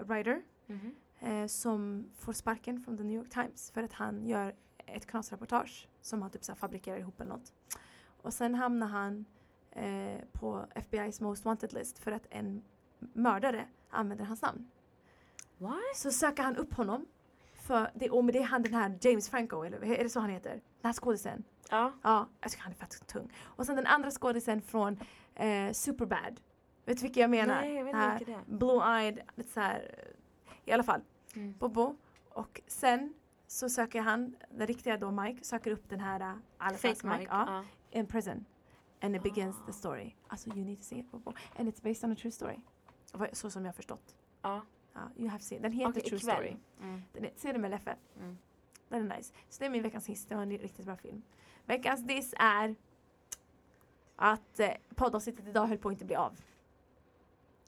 [0.07, 0.95] writer Mhm.
[1.21, 4.55] eh, som får sparken från The New York Times för att han gör
[4.87, 7.53] ett knasreportage som han typ så fabrikerar ihop eller något.
[8.23, 9.25] Och sen hamnar han
[10.33, 12.63] på FBI's Most Wanted List för att en
[12.99, 14.71] mördare använder hans namn.
[15.59, 15.79] What?
[15.97, 17.07] Så söker han upp honom.
[17.71, 20.31] För det, och det är han den här James Franco, eller är det så han
[20.31, 20.51] heter?
[20.51, 21.45] Den här skådisen.
[21.71, 21.93] Ja.
[22.03, 23.33] Ja, jag tycker han är fett tung.
[23.43, 24.99] Och sen den andra skådisen från
[25.35, 26.41] eh, Superbad.
[26.85, 27.61] Vet du vilka jag menar?
[27.61, 29.95] Nej, jag vet Det här inte vilka Blue-eyed, lite så här.
[30.65, 31.01] I alla fall,
[31.35, 31.55] Mm.
[31.59, 31.97] Bobo.
[32.31, 33.15] Och sen
[33.47, 37.27] så söker han, den riktiga då Mike, söker upp den här uh, Alphas Fake Mike.
[37.31, 37.65] ja, Ja.
[38.01, 38.45] in prison.
[39.01, 39.67] And it begins Ah.
[39.67, 40.15] the story.
[40.29, 41.33] Alltså you need to see it Bobo.
[41.59, 42.57] And it's based on a true story.
[43.33, 44.15] Så som jag har förstått.
[44.43, 44.63] Ja.
[45.01, 45.63] Ja, you have seen.
[45.63, 46.35] Den heter Okej, True ikväll.
[46.37, 46.57] Story.
[46.81, 47.03] Mm.
[47.13, 47.97] Den är, se den med Leffe.
[48.19, 48.39] Mm.
[48.89, 49.35] Den är nice.
[49.49, 50.27] Så det är min veckans hiss.
[50.27, 51.23] Det var en riktigt bra film.
[51.65, 52.75] Veckans diss är
[54.17, 56.37] att eh, poddavsnittet idag höll på att inte bli av.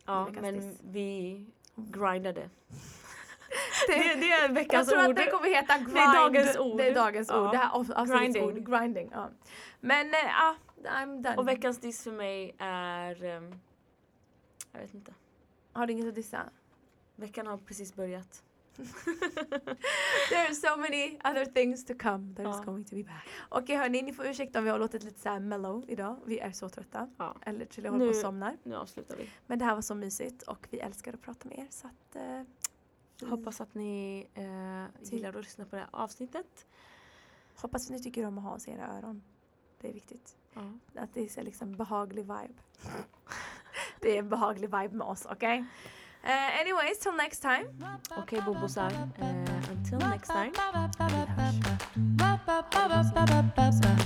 [0.07, 0.81] Ja, men diss.
[0.85, 2.51] vi grindade.
[3.89, 5.17] Det, Det, det är jag veckans tror att ord.
[5.17, 5.95] det kommer heta grind.
[5.95, 6.79] Det är dagens ord.
[6.79, 7.45] Det är dagens Ja.
[7.47, 7.51] ord.
[7.53, 8.45] Det här av- avsnittets Grinding.
[8.45, 8.69] ord.
[8.71, 9.11] Grinding.
[9.13, 9.29] Ja.
[9.81, 11.37] Men eh, ja, I'm done.
[11.37, 13.25] Och veckans diss för mig är...
[13.25, 13.61] ehm,
[14.73, 15.15] jag vet inte.
[15.73, 16.43] Har du inget att dissa?
[17.17, 18.43] Veckan har precis börjat.
[20.31, 22.63] There are so many other things to come that is Ja.
[22.65, 23.29] going to be back.
[23.49, 26.17] Okej hörni, ni får ursäkta om vi har låtit lite så mellow idag.
[26.25, 27.11] Vi är så trötta.
[27.19, 27.37] Ja.
[27.43, 28.57] Eller till jag håller på och Nu- somnar.
[28.63, 29.31] Nu avslutar vi.
[29.47, 32.17] Men det här var så mysigt och vi älskar att prata med er så att
[32.17, 32.43] eh,
[33.29, 36.67] Hoppas att ni eh, gillar att lyssna på det här avsnittet.
[37.57, 39.23] hoppas att ni tycker om att ha oss i era öron.
[39.81, 40.37] Det är viktigt.
[40.55, 40.73] Ja.
[41.03, 42.55] Att det är liksom behaglig vibe.
[44.01, 45.65] det är en behaglig vibe med oss, okej?
[46.25, 47.67] Eh, anyways, till next time.
[48.17, 50.53] Okej bobosar, eh, until next time.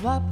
[0.03, 0.27] Ba